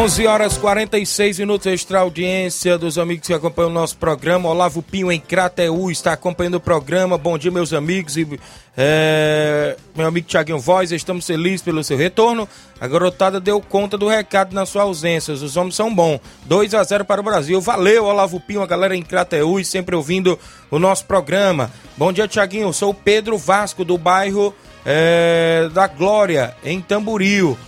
[0.00, 4.48] 11 horas 46 minutos, extra audiência dos amigos que acompanham o nosso programa.
[4.48, 7.18] Olavo Pinho em Crateú está acompanhando o programa.
[7.18, 8.26] Bom dia, meus amigos e
[8.74, 10.90] é, meu amigo Tiaguinho Voz.
[10.90, 12.48] Estamos felizes pelo seu retorno.
[12.80, 15.34] A garotada deu conta do recado na sua ausência.
[15.34, 16.18] Os homens são bons.
[16.46, 17.60] 2 a 0 para o Brasil.
[17.60, 20.38] Valeu, Olavo Pinho, a galera em Crateú sempre ouvindo
[20.70, 21.70] o nosso programa.
[21.98, 22.72] Bom dia, Tiaguinho.
[22.72, 27.58] Sou o Pedro Vasco do bairro é, da Glória, em Tamboril.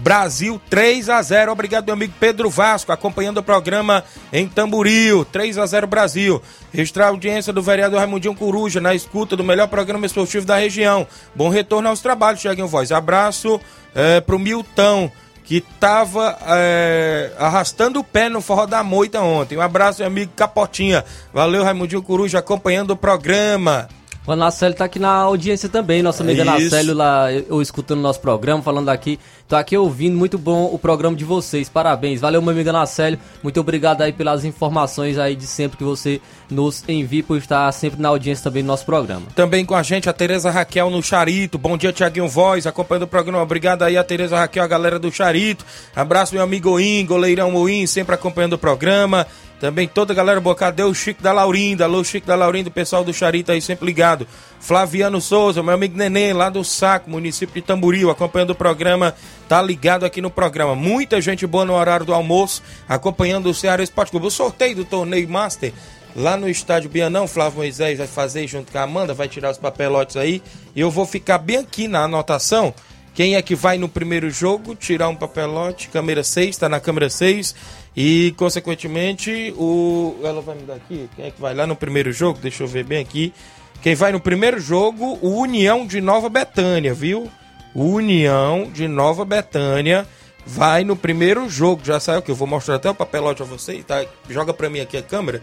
[0.00, 1.52] Brasil 3 a 0.
[1.52, 5.24] Obrigado, meu amigo Pedro Vasco, acompanhando o programa em Tamburil.
[5.24, 6.42] 3 a 0 Brasil.
[6.72, 11.06] Registrar a audiência do vereador Raimundinho Coruja na escuta do melhor programa esportivo da região.
[11.34, 12.90] Bom retorno aos trabalhos, Tiaguinho Voz.
[12.90, 13.60] Abraço
[13.94, 15.10] é, pro Milton,
[15.44, 19.58] que tava é, arrastando o pé no forró da moita ontem.
[19.58, 21.04] Um abraço, meu amigo Capotinha.
[21.32, 23.88] Valeu, Raimundinho Coruja, acompanhando o programa.
[24.24, 26.48] O Anacélio tá aqui na audiência também, nosso amigo Isso.
[26.48, 29.18] Anacélio lá, eu, eu escutando nosso programa, falando aqui.
[29.48, 32.20] Tô aqui ouvindo, muito bom o programa de vocês, parabéns.
[32.20, 36.84] Valeu, meu amigo Anacélio, muito obrigado aí pelas informações aí de sempre que você nos
[36.88, 39.26] envia, por estar sempre na audiência também do nosso programa.
[39.34, 41.58] Também com a gente a Tereza Raquel no Charito.
[41.58, 43.42] Bom dia, Tiaguinho Voz, acompanhando o programa.
[43.42, 45.66] Obrigado aí a Tereza Raquel, a galera do Charito.
[45.96, 49.26] Abraço, meu amigo Oim, goleirão Oim, sempre acompanhando o programa.
[49.62, 53.04] Também toda a galera bocada, o Chico da Laurinda, alô Chico da Laurinda, o pessoal
[53.04, 54.26] do Charito aí sempre ligado.
[54.58, 59.14] Flaviano Souza, meu amigo Neném, lá do Saco, município de Tamboril, acompanhando o programa,
[59.48, 60.74] tá ligado aqui no programa.
[60.74, 64.26] Muita gente boa no horário do almoço, acompanhando o Ceará Esporte Clube.
[64.26, 65.72] O sorteio do torneio Master,
[66.16, 69.58] lá no estádio Bianão, Flávio Moisés vai fazer junto com a Amanda, vai tirar os
[69.58, 70.42] papelotes aí.
[70.74, 72.74] E eu vou ficar bem aqui na anotação.
[73.14, 75.88] Quem é que vai no primeiro jogo tirar um papelote?
[75.88, 77.54] Câmera 6, tá na câmera 6.
[77.96, 80.16] E, consequentemente, o.
[80.22, 81.08] Ela vai me dar aqui?
[81.14, 82.38] Quem é que vai lá no primeiro jogo?
[82.40, 83.32] Deixa eu ver bem aqui.
[83.82, 87.30] Quem vai no primeiro jogo, o União de Nova Betânia, viu?
[87.74, 90.06] União de Nova Betânia
[90.46, 91.84] vai no primeiro jogo.
[91.84, 94.04] Já saiu que eu vou mostrar até o papelote a vocês, tá?
[94.28, 95.42] Joga pra mim aqui a câmera,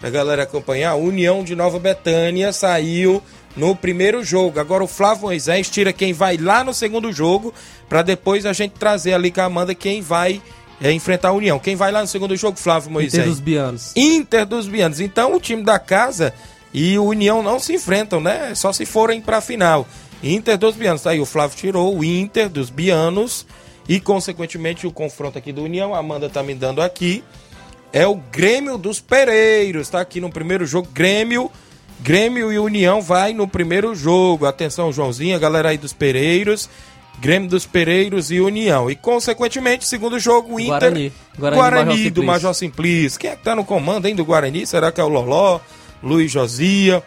[0.00, 0.94] pra galera acompanhar.
[0.94, 3.22] União de Nova Betânia saiu
[3.56, 4.58] no primeiro jogo.
[4.58, 7.52] Agora o Flávio Moisés tira quem vai lá no segundo jogo,
[7.88, 10.40] pra depois a gente trazer ali com a Amanda quem vai
[10.80, 11.58] é, enfrentar a União.
[11.58, 13.14] Quem vai lá no segundo jogo, Flávio Moisés?
[13.14, 13.92] Inter dos Bianos.
[13.96, 15.00] Inter dos Bianos.
[15.00, 16.32] Então o time da casa
[16.72, 18.52] e o União não se enfrentam, né?
[18.54, 19.86] Só se forem pra final.
[20.24, 21.06] Inter dos Bianos.
[21.06, 23.46] Aí, o Flávio tirou o Inter dos Bianos
[23.88, 25.94] e, consequentemente, o confronto aqui do União.
[25.94, 27.22] A Amanda tá me dando aqui.
[27.92, 29.88] É o Grêmio dos Pereiros.
[29.88, 30.88] Tá aqui no primeiro jogo.
[30.92, 31.50] Grêmio.
[32.00, 34.46] Grêmio e União vai no primeiro jogo.
[34.46, 36.68] Atenção, Joãozinho, a galera aí dos Pereiros.
[37.18, 38.90] Grêmio dos Pereiros e União.
[38.90, 40.70] E, consequentemente, segundo jogo, o Inter.
[40.70, 41.12] Guarani.
[41.38, 42.22] Guarani, Guarani Major do.
[42.22, 43.18] Major Simplício.
[43.18, 44.66] Quem é que tá no comando, hein, do Guarani?
[44.66, 45.60] Será que é o Loló?
[46.02, 47.02] Luiz Josia?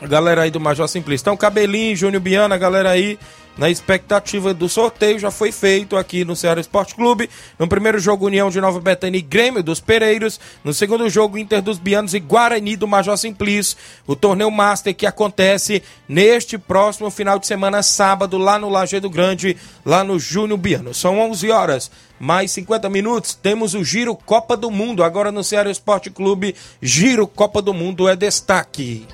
[0.00, 1.24] A galera aí do Major Simplício.
[1.24, 3.18] Então, Cabelinho, Júnior Biana, a galera aí
[3.56, 7.28] na expectativa do sorteio já foi feito aqui no Ceará Esporte Clube.
[7.58, 10.40] No primeiro jogo, União de Nova Betânia e Grêmio dos Pereiros.
[10.64, 13.76] No segundo jogo, Inter dos Bianos e Guarani do Major Simplício.
[14.06, 19.56] O torneio Master que acontece neste próximo final de semana, sábado, lá no Lajeado Grande,
[19.84, 20.94] lá no Júnior Biano.
[20.94, 23.34] São 11 horas, mais 50 minutos.
[23.34, 25.04] Temos o Giro Copa do Mundo.
[25.04, 29.06] Agora no Ceará Esporte Clube, Giro Copa do Mundo é destaque.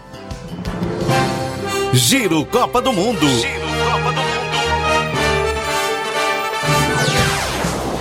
[1.93, 3.27] Giro Copa do Mundo.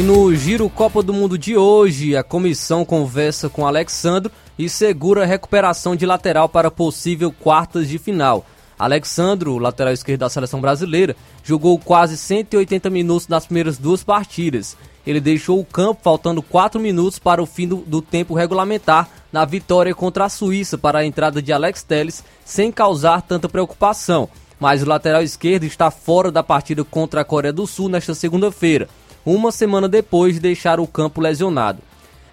[0.00, 5.24] E no Giro Copa do Mundo de hoje, a comissão conversa com Alexandro e segura
[5.24, 8.46] a recuperação de lateral para possível quartas de final.
[8.78, 14.74] Alexandro, lateral esquerdo da seleção brasileira, jogou quase 180 minutos nas primeiras duas partidas.
[15.06, 19.44] Ele deixou o campo faltando 4 minutos para o fim do, do tempo regulamentar na
[19.44, 24.30] vitória contra a Suíça para a entrada de Alex Telles, sem causar tanta preocupação.
[24.58, 28.88] Mas o lateral esquerdo está fora da partida contra a Coreia do Sul nesta segunda-feira,
[29.34, 31.78] uma semana depois de deixar o campo lesionado.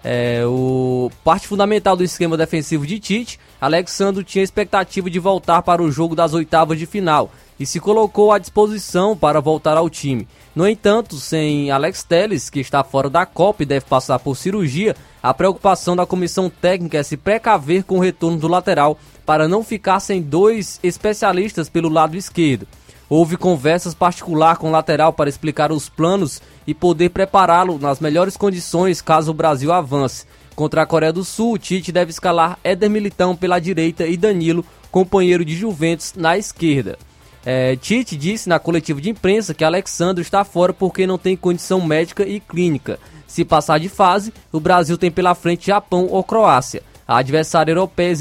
[0.02, 5.82] É, o parte fundamental do esquema defensivo de Tite, Alexandre tinha expectativa de voltar para
[5.82, 10.28] o jogo das oitavas de final e se colocou à disposição para voltar ao time.
[10.54, 14.94] No entanto, sem Alex Telles, que está fora da Copa e deve passar por cirurgia,
[15.22, 18.96] a preocupação da comissão técnica é se precaver com o retorno do lateral
[19.26, 22.66] para não ficar sem dois especialistas pelo lado esquerdo.
[23.10, 28.36] Houve conversas particular com o lateral para explicar os planos e poder prepará-lo nas melhores
[28.36, 30.26] condições caso o Brasil avance.
[30.54, 34.62] Contra a Coreia do Sul, o Tite deve escalar Éder Militão pela direita e Danilo,
[34.90, 36.98] companheiro de Juventus, na esquerda.
[37.42, 41.80] É, Tite disse na coletiva de imprensa que Alexandre está fora porque não tem condição
[41.80, 42.98] médica e clínica.
[43.26, 46.82] Se passar de fase, o Brasil tem pela frente Japão ou Croácia.
[47.06, 48.12] A adversária europeia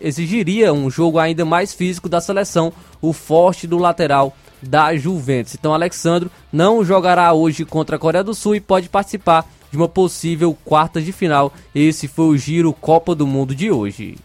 [0.00, 2.72] exigiria um jogo ainda mais físico da seleção,
[3.02, 4.32] o forte do lateral
[4.62, 5.54] da Juventus.
[5.54, 9.88] Então, Alexandro não jogará hoje contra a Coreia do Sul e pode participar de uma
[9.88, 11.52] possível quarta de final.
[11.74, 14.16] Esse foi o Giro Copa do Mundo de hoje.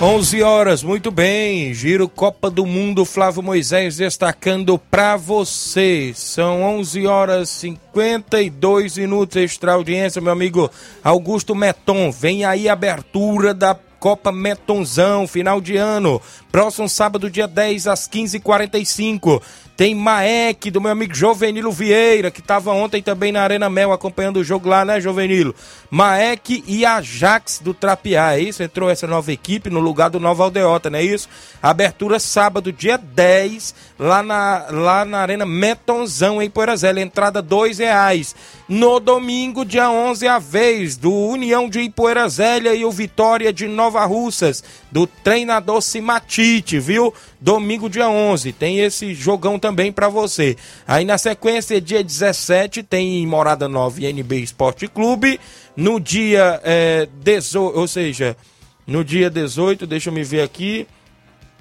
[0.00, 1.74] 11 horas, muito bem.
[1.74, 6.12] Giro Copa do Mundo, Flávio Moisés destacando para você.
[6.14, 10.70] São 11 horas 52 minutos extra audiência, meu amigo
[11.02, 12.12] Augusto Meton.
[12.12, 16.22] Vem aí a abertura da Copa Metonzão, final de ano.
[16.52, 19.42] Próximo sábado, dia 10, às 15h45.
[19.78, 24.38] Tem Maek, do meu amigo Jovenilo Vieira, que estava ontem também na Arena Mel acompanhando
[24.38, 25.54] o jogo lá, né, Jovenilo?
[25.88, 28.60] Maek e Ajax do Trapiá, é isso?
[28.60, 31.28] Entrou essa nova equipe no lugar do Nova Aldeota, não é isso?
[31.62, 37.00] Abertura sábado, dia 10, lá na, lá na Arena Metonzão, em Poeirazela.
[37.00, 38.34] Entrada dois reais.
[38.68, 44.04] No domingo, dia 11, a vez do União de Ipoeirazélia e o Vitória de Nova
[44.04, 47.14] Russas, do treinador Simatite, viu?
[47.40, 50.56] Domingo, dia 11, tem esse jogão também para você.
[50.86, 55.38] Aí na sequência, dia 17, tem Morada 9 NB Esporte Clube.
[55.76, 58.36] No dia é, 18, ou seja,
[58.84, 60.86] no dia 18, deixa eu me ver aqui.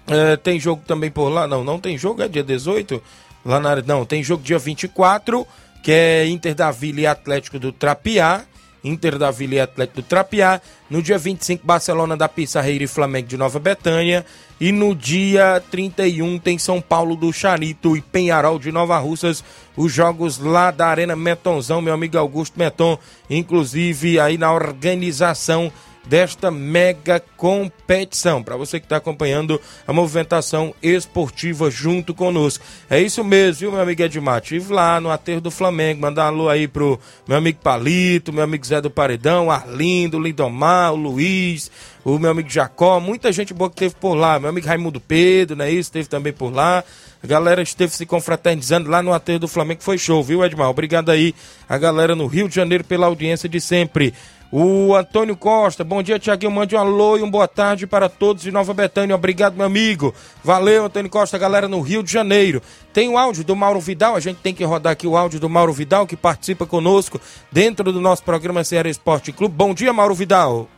[0.07, 1.45] É, tem jogo também por lá?
[1.45, 3.01] Não, não tem jogo, é dia 18?
[3.45, 5.45] Lá na Não, tem jogo dia 24,
[5.83, 8.43] que é Inter da Vila e Atlético do Trapiá.
[8.87, 10.61] Inter da Vila e Atlético do Trapiá.
[10.89, 14.25] No dia 25, Barcelona da Pissarreira e Flamengo de Nova Betânia.
[14.59, 19.43] E no dia 31 tem São Paulo do Charito e Penharol de Nova Russas.
[19.75, 22.97] Os jogos lá da Arena Metonzão, meu amigo Augusto Meton,
[23.29, 25.71] inclusive aí na organização
[26.07, 28.41] desta mega competição.
[28.41, 32.63] Para você que está acompanhando a movimentação esportiva junto conosco.
[32.89, 34.41] É isso mesmo, viu, meu amigo Edmar?
[34.41, 38.65] Estive lá no aterro do Flamengo, mandar alô aí pro meu amigo Palito, meu amigo
[38.65, 41.69] Zé do Paredão, Arlindo, Lindomar, o Luiz,
[42.03, 44.39] o meu amigo Jacó, muita gente boa que teve por lá.
[44.39, 45.69] Meu amigo Raimundo Pedro, né?
[45.69, 46.83] Isso, teve também por lá.
[47.21, 50.69] A galera esteve se confraternizando lá no aterro do Flamengo, foi show, viu, Edmar?
[50.69, 51.33] Obrigado aí
[51.67, 54.13] a galera no Rio de Janeiro pela audiência de sempre.
[54.49, 56.51] O Antônio Costa, bom dia, Tiaguinho.
[56.51, 59.13] Mande um alô e uma boa tarde para todos de Nova Betânia.
[59.13, 60.13] Obrigado, meu amigo.
[60.41, 62.61] Valeu, Antônio Costa, galera no Rio de Janeiro.
[62.93, 65.49] Tem o áudio do Mauro Vidal, a gente tem que rodar aqui o áudio do
[65.49, 67.19] Mauro Vidal, que participa conosco
[67.51, 69.53] dentro do nosso programa Ceará Esporte Clube.
[69.53, 70.69] Bom dia, Mauro Vidal.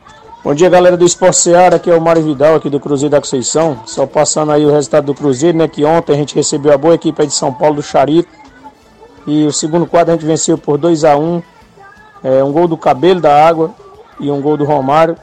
[0.42, 3.20] Bom dia, galera do Esporte Seara, aqui é o Mário Vidal, aqui do Cruzeiro da
[3.20, 3.82] Conceição.
[3.86, 6.94] Só passando aí o resultado do Cruzeiro, né, que ontem a gente recebeu a boa
[6.94, 8.28] equipe de São Paulo do Charito.
[9.28, 11.40] E o segundo quadro a gente venceu por 2 a 1
[12.22, 13.70] é, um gol do Cabelo da Água
[14.18, 15.16] e um gol do Romário.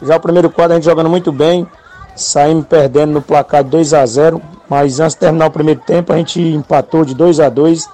[0.00, 1.66] Já o primeiro quadro a gente jogando muito bem,
[2.16, 6.12] saímos perdendo no placar de 2 a 0 mas antes de terminar o primeiro tempo
[6.12, 7.88] a gente empatou de 2 a 2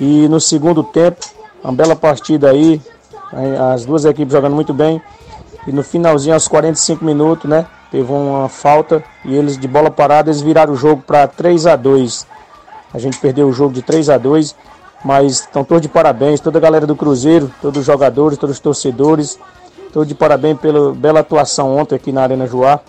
[0.00, 1.24] E no segundo tempo,
[1.62, 2.82] uma bela partida aí,
[3.72, 5.00] as duas equipes jogando muito bem.
[5.66, 7.66] E no finalzinho, aos 45 minutos, né?
[7.90, 11.76] Teve uma falta e eles de bola parada eles viraram o jogo para 3 a
[11.76, 12.26] 2
[12.92, 14.56] A gente perdeu o jogo de 3 a 2
[15.04, 18.60] mas estão todos de parabéns, toda a galera do Cruzeiro, todos os jogadores, todos os
[18.60, 19.38] torcedores,
[19.92, 22.80] todos de parabéns pela bela atuação ontem aqui na Arena Joá.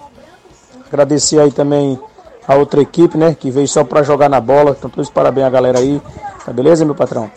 [0.88, 2.00] Agradecer aí também
[2.48, 4.76] a outra equipe, né, que veio só para jogar na bola.
[4.78, 6.02] Então todos parabéns a galera aí.
[6.46, 7.30] Tá beleza, meu patrão?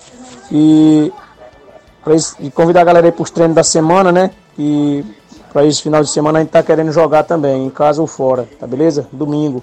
[0.52, 1.12] E,
[2.38, 4.30] e convidar a galera aí para os treinos da semana, né?
[4.56, 5.04] E
[5.52, 8.46] para esse final de semana a gente tá querendo jogar também, em casa ou fora,
[8.60, 9.08] tá beleza?
[9.10, 9.62] Domingo.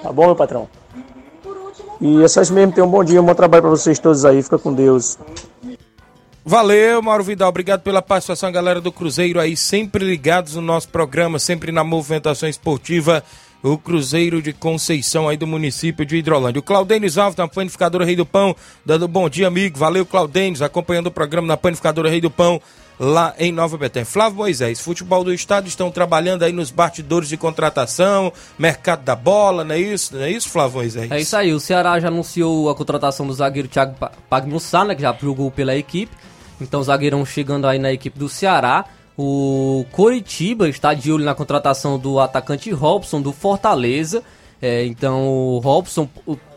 [0.00, 0.68] Tá bom, meu patrão?
[2.04, 2.70] E é só isso mesmo.
[2.70, 4.42] Tenham um bom dia, um bom trabalho para vocês todos aí.
[4.42, 5.18] Fica com Deus.
[6.44, 7.48] Valeu, Mauro Vidal.
[7.48, 12.46] Obrigado pela participação, galera do Cruzeiro aí, sempre ligados no nosso programa, sempre na movimentação
[12.46, 13.24] esportiva.
[13.64, 16.60] O Cruzeiro de Conceição aí do município de Hidrolândia.
[16.60, 18.54] O Claudênis Alves, na Panificadora Rei do Pão,
[18.84, 19.78] dando bom dia, amigo.
[19.78, 22.60] Valeu, Claudênis, acompanhando o programa na Panificadora Rei do Pão
[23.00, 24.04] lá em Nova Betânia.
[24.04, 29.64] Flávio Moisés, futebol do estado estão trabalhando aí nos bastidores de contratação, mercado da bola,
[29.64, 30.14] não é isso?
[30.14, 31.10] Não é isso, Flávio Moisés?
[31.10, 33.96] É isso aí, o Ceará já anunciou a contratação do zagueiro Thiago
[34.28, 36.14] Pagnussá, né, que já jogou pela equipe.
[36.60, 38.84] Então zagueirão chegando aí na equipe do Ceará.
[39.16, 44.22] O Coritiba está de olho na contratação do atacante Robson do Fortaleza.
[44.60, 46.08] É, então o Robson,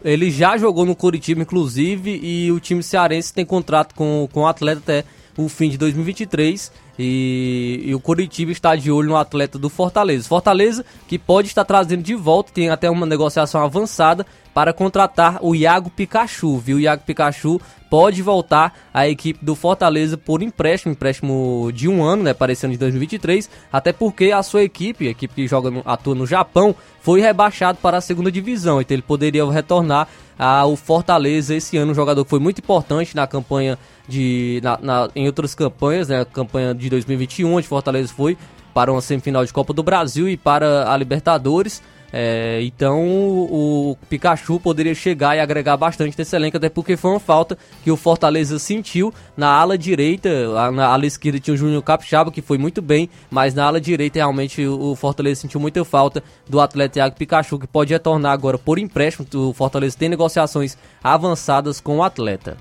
[0.03, 4.47] ele já jogou no Coritiba, inclusive, e o time cearense tem contrato com, com o
[4.47, 5.05] atleta até
[5.37, 10.27] o fim de 2023 e, e, o Curitiba está de olho no atleta do Fortaleza.
[10.27, 14.25] Fortaleza que pode estar trazendo de volta, tem até uma negociação avançada
[14.57, 16.77] para contratar o Iago Pikachu, viu?
[16.77, 22.23] O Iago Pikachu pode voltar à equipe do Fortaleza por empréstimo, empréstimo de um ano,
[22.23, 25.69] né, para esse ano de 2023, até porque a sua equipe, a equipe que joga
[25.69, 30.07] no, atua no Japão, foi rebaixado para a segunda divisão, então ele poderia retornar
[30.39, 33.77] ao Fortaleza esse ano, um jogador que foi muito importante na campanha
[34.07, 38.35] de na, na, em outras campanhas, né, a campanha de 2021, onde Fortaleza foi
[38.73, 41.79] para uma semifinal de Copa do Brasil e para a Libertadores.
[42.11, 47.19] É, então o Pikachu poderia chegar e agregar bastante nesse elenco, até porque foi uma
[47.19, 50.71] falta que o Fortaleza sentiu na ala direita.
[50.71, 54.19] Na ala esquerda tinha o Júnior Capixaba, que foi muito bem, mas na ala direita
[54.19, 58.79] realmente o Fortaleza sentiu muita falta do atleta Thiago Pikachu, que pode retornar agora por
[58.79, 59.27] empréstimo.
[59.35, 62.57] O Fortaleza tem negociações avançadas com o atleta.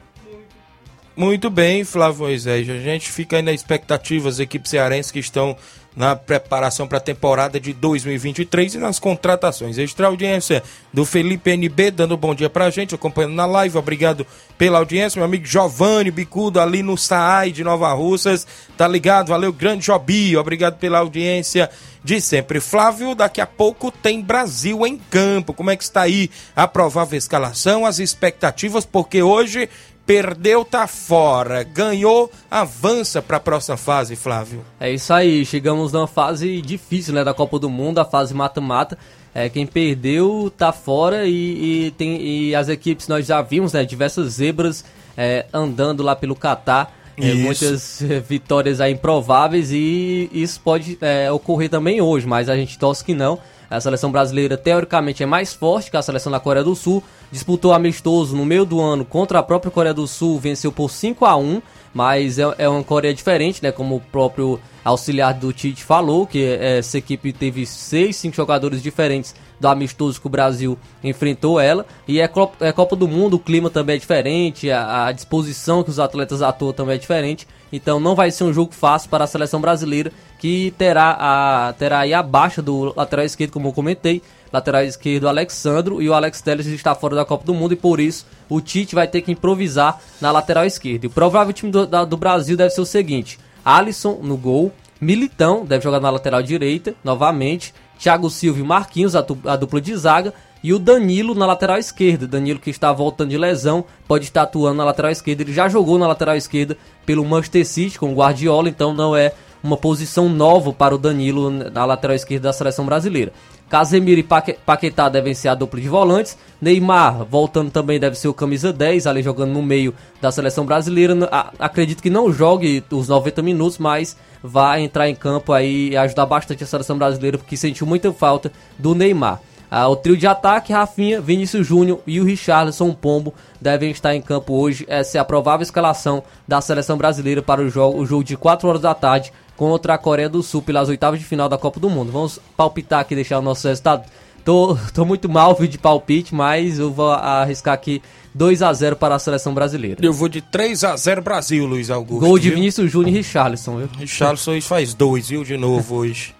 [1.16, 2.68] Muito bem, Flávio Moisés.
[2.68, 5.56] A gente fica aí na expectativa, as equipes cearenses que estão
[5.96, 9.78] na preparação para a temporada de 2023 e nas contratações.
[9.78, 13.78] Extra audiência do Felipe NB, dando bom dia para a gente, acompanhando na live.
[13.78, 14.26] Obrigado
[14.58, 15.18] pela audiência.
[15.18, 19.28] Meu amigo Giovanni Bicudo, ali no SAAI de Nova Russas, tá ligado?
[19.28, 20.36] Valeu, grande Jobi.
[20.36, 21.70] Obrigado pela audiência
[22.04, 22.60] de sempre.
[22.60, 25.54] Flávio, daqui a pouco tem Brasil em campo.
[25.54, 28.84] Como é que está aí a provável escalação, as expectativas?
[28.84, 29.68] Porque hoje
[30.06, 31.64] perdeu, tá fora.
[31.64, 34.64] Ganhou, avança para a próxima fase, Flávio.
[34.78, 38.96] É isso aí, chegamos numa fase difícil, né, da Copa do Mundo, a fase mata-mata.
[39.34, 43.84] É, quem perdeu tá fora e, e, tem, e as equipes nós já vimos, né,
[43.84, 44.82] diversas zebras
[45.16, 46.94] é, andando lá pelo Catar.
[47.18, 52.78] É, muitas é, vitórias improváveis e isso pode é, ocorrer também hoje, mas a gente
[52.78, 53.38] torce que não.
[53.70, 57.02] A seleção brasileira, teoricamente, é mais forte que a seleção da Coreia do Sul.
[57.30, 61.24] Disputou amistoso no meio do ano contra a própria Coreia do Sul, venceu por 5
[61.24, 61.60] a 1
[61.96, 63.72] mas é, é uma Coreia diferente, né?
[63.72, 68.82] Como o próprio auxiliar do Tite falou, que é, essa equipe teve seis, cinco jogadores
[68.82, 71.86] diferentes do amistoso que o Brasil enfrentou ela.
[72.06, 75.82] E é Copa, é Copa do Mundo, o clima também é diferente, a, a disposição
[75.82, 77.48] que os atletas atuam também é diferente.
[77.72, 82.00] Então não vai ser um jogo fácil para a seleção brasileira, que terá, a, terá
[82.00, 84.22] aí a baixa do lateral esquerdo, como eu comentei.
[84.52, 87.98] Lateral esquerdo Alexandro e o Alex Telles está fora da Copa do Mundo e por
[87.98, 91.06] isso o Tite vai ter que improvisar na lateral esquerda.
[91.06, 94.72] E o provável time do, da, do Brasil deve ser o seguinte: Alisson no gol,
[95.00, 99.80] Militão deve jogar na lateral direita novamente, Thiago Silva e Marquinhos, a, tu, a dupla
[99.80, 100.32] de zaga,
[100.66, 102.26] e o Danilo na lateral esquerda.
[102.26, 105.44] Danilo que está voltando de lesão, pode estar atuando na lateral esquerda.
[105.44, 109.32] Ele já jogou na lateral esquerda pelo Manchester City com o Guardiola, então não é
[109.62, 113.32] uma posição nova para o Danilo na lateral esquerda da seleção brasileira.
[113.68, 116.36] Casemiro e Paquetá devem ser a dupla de volantes.
[116.60, 121.14] Neymar, voltando também, deve ser o camisa 10, ali jogando no meio da seleção brasileira.
[121.60, 126.26] Acredito que não jogue os 90 minutos, mas vai entrar em campo aí e ajudar
[126.26, 129.40] bastante a seleção brasileira, porque sentiu muita falta do Neymar.
[129.70, 134.22] Ah, o trio de ataque, Rafinha, Vinícius Júnior e o Richarlison Pombo devem estar em
[134.22, 134.84] campo hoje.
[134.88, 138.68] Essa é a provável escalação da seleção brasileira para o jogo, o jogo de 4
[138.68, 141.90] horas da tarde contra a Coreia do Sul pelas oitavas de final da Copa do
[141.90, 142.12] Mundo.
[142.12, 144.04] Vamos palpitar aqui, deixar o nosso resultado.
[144.44, 148.00] Tô, tô muito mal de palpite, mas eu vou arriscar aqui
[148.34, 150.04] 2 a 0 para a seleção brasileira.
[150.04, 152.20] Eu vou de 3 a 0 Brasil, Luiz Augusto.
[152.20, 153.88] Gol de Vinícius Júnior e Richarlison, viu?
[153.98, 156.34] Richarlison faz dois, viu, de novo hoje.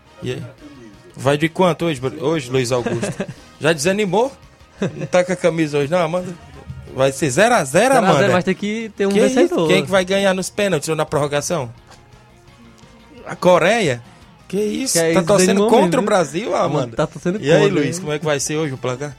[1.17, 3.27] Vai de quanto hoje, hoje Luiz Augusto?
[3.59, 4.31] Já desanimou?
[4.95, 6.35] Não tá com a camisa hoje, não, Amanda?
[6.95, 8.27] Vai ser 0x0, Amanda?
[8.27, 9.69] 0x0, mas tem que ter um que vencedor.
[9.69, 11.73] Quem que vai ganhar nos pênaltis ou na prorrogação?
[13.25, 14.03] A Coreia?
[14.47, 14.93] Que isso?
[14.93, 16.97] Que é tá torcendo contra mesmo, o Brasil, Amanda?
[16.97, 19.17] Tá torcendo e aí, Luiz, como é que vai ser hoje o placar?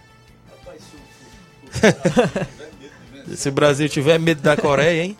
[3.36, 5.18] Se o Brasil tiver medo da Coreia, hein?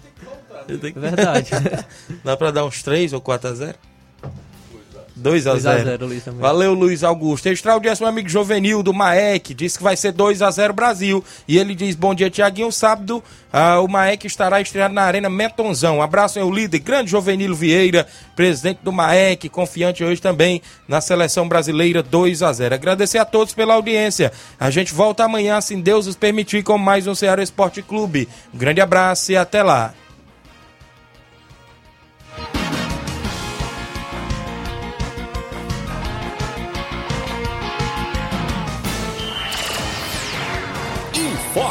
[0.70, 1.52] É verdade.
[2.24, 3.78] Dá pra dar uns 3 ou 4 a 0?
[5.18, 6.40] 2 a 0 Luiz também.
[6.40, 7.48] Valeu, Luiz Augusto.
[7.48, 11.24] Extra audiência, meu amigo Juvenil do Maek, disse que vai ser 2 a 0 Brasil.
[11.48, 12.72] E ele diz: Bom dia, Tiaguinho.
[12.72, 16.02] Sábado, uh, o Maek estará estreado na Arena Metonzão.
[16.02, 22.04] Abraço ao líder, grande Jovenilo Vieira, presidente do Maek, confiante hoje também na seleção brasileira
[22.04, 24.32] 2 a 0 Agradecer a todos pela audiência.
[24.60, 28.28] A gente volta amanhã, se Deus nos permitir, com mais um Ceará Esporte Clube.
[28.54, 29.94] Um grande abraço e até lá.